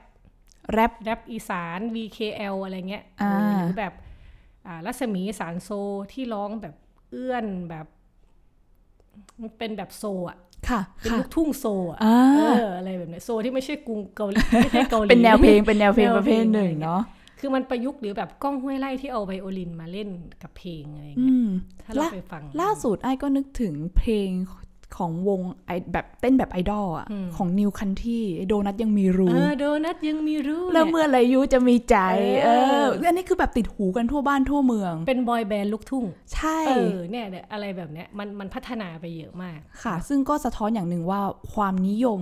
[0.73, 3.95] แรปแรปอีสาน VKL อะไรเงี้ยอ่าเออหรือแบบ
[4.67, 5.71] อ่ารัศมีสารโซ
[6.13, 6.75] ที่ร้องแบบ
[7.11, 7.87] เอื้อนแบบ
[9.41, 10.39] มันเป็นแบบโซอะ
[10.69, 17.03] ค่ะเป็นค่ะลูกทุ่งโซอะอ่าเอออะไรแบบเนี้ยโซที่ไม่ใช่กรุงเกาหลีไม่ใช่เกาหลีเป็นแนวเพลงเป็นแนวเพลงแนวเพลงประเภทหนึ่งอะไรเงี้ยเนาะ
[17.41, 20.09] คือมันประยุกต์หรือแบบก้องห้วยไล่ที่เอาไวโอลินมาเล่น
[20.43, 21.49] กับเพลงอะไรอืเงี้ยม
[21.85, 24.31] ถ้าเราล่าไปฟัง ล่าสุดไอ้ก็นึกถึงเพลง
[24.99, 31.97] ของวงไอแบบเต้นแบบไอดอลอะอืมของนิวคันที่โดนัทยังมีรูเออโดนัทยังมีรู้แล้วนี่ยเมื่อไหรยูจะมีใจ
[32.45, 32.49] เอเอ
[32.83, 41.21] อออันนี้คือแบบติดหูกันทั่วบ้านทั่วเมือง เป็นบอยแบนด์ลูกทุ่ง ใช่เออเนี่ยเนี่ยอะไรแบบเนี้ยมันมันพัฒนาไปเยอะมาก ค่ะ ซึ่งก็สะท้อนอย่างหนึ่งว่า
[41.55, 42.21] ความนิยม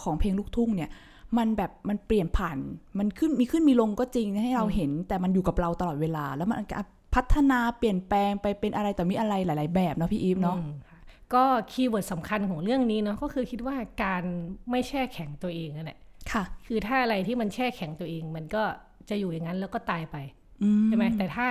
[0.00, 0.90] ของเพลงลูกทุ่งเนี่ย
[1.36, 2.58] มันแบบมันเปลี่ยนผ่าน
[2.98, 6.76] มันขึ้นมีขึ้นมีลงก็จริงให้เราเห็น แต่มันอยู่กับเราตลอดเวลา แล้วมันก็
[7.14, 10.98] พัฒนาเปลี่ยนแปลงไปเป็นอะไรต่อมีอะไรหลาย ๆ แบบเนาะพี่อีฟเนาะอืมค่ะ
[11.34, 14.22] ก็คีย์เวิร์ดสำคัญของเรื่องนี้เนาะก็คือคิดว่าการ
[14.70, 15.98] ไม่แช่แข็งตัวเองนั่นแหละ
[16.32, 18.62] ค่ะ คือถ้าอะไรที่มันแช่แข็งตัวเอง มันก็
[19.08, 20.16] จะอยู่อย่างนั้นแล้วก็ตายไป
[20.62, 21.48] อืใช่ไหมแต่ถ้า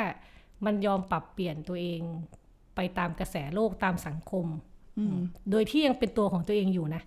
[0.66, 2.02] มันยอมปรับเปลี่ยนตัวเอง
[2.76, 4.46] ไปตามกระแสโลกตามสังคม
[4.98, 5.18] อืม
[5.52, 7.02] โดยที่ยังเป็นตัวของตัวเองอยู่นะ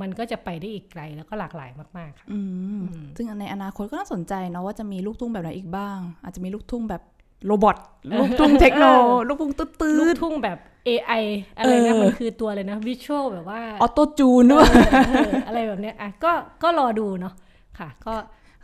[0.00, 2.40] มันก็จะไปได้อีกไกลแล้วก็หลากหลายมากๆค่ะอื
[2.78, 2.80] ม
[3.16, 7.02] ซึ่งในอนาคตก็น่าสนใจเนาะว่าจะมีลูกทุ่งแบบไหนอีกบ้าง อาจจะมีลูกทุ่งแบบ
[7.46, 7.76] robot
[8.20, 8.84] ลูกทุ่งเทคโน
[9.28, 11.22] ลูกทุ่งตื๊ดลูกทุ่งแบบ AI
[11.58, 14.66] อะไรนะเออมันคือตัวอะไรนะ visual แบบว่า auto tune ด้วย
[15.06, 16.32] เอออะไรแบบเนี้ยอะก็
[16.62, 17.34] ก็รอดูเนาะ
[17.78, 18.14] ค่ะ ก็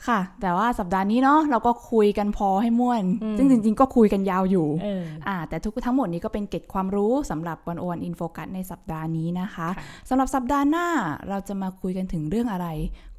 [0.09, 10.86] ค่ะ แต่ว่าสัปดาห์นี้เนาะเราก็คุยกันพอให้ม่วนอืมซึ่งจริง ๆ ก็คุยกันยาวอยู่เอออ่า แต่ทุกทั้งหมดนี้ก็เป็นเกร็ดความรู้สำหรับ One O One In Focus ในสัปดาห์นี้นะคะค่ะสำหรับสัปดาห์หน้า
[11.28, 12.68] เราจะมาคุยกันถึงเรื่องอะไร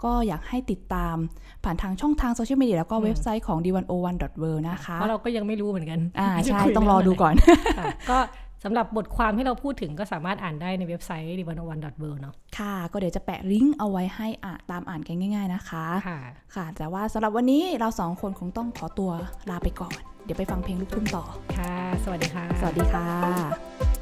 [0.04, 1.16] ก็อยากให้ติดตาม
[1.64, 7.34] ผ่านทางช่องทางโซเชียลมีเดียแล้วก็เว็บไซต์ของ d101.world นะคะเพราะเราก็ยังไม่รู้เหมือนกัน อ่าจะใช่คุยต้องรอดูก่อน
[7.78, 8.18] ค่ะก็
[8.64, 11.80] สำหรับบทความที่เราพูดถึงก็สามารถอ่านได้ในเว็บไซต์ d 1 1 w o r l
[12.16, 16.20] d เนาะค่ะ ก็เดี๋ยวจะแปะลิงก์เอาไว้ให้อ่าตามอ่านกันง่าย ๆนะคะ ค่ะ
[16.56, 19.12] ค่ะ แต่ว่าสำหรับวันนี้เราสองคนคงต้องขอตัว
[19.50, 21.24] ลาไปก่อน เดี๋ยวไปฟังเพลงลูกทุ่งต่อ
[21.58, 24.01] ค่ะ สวัสดีค่ะ สวัสดีค่ะ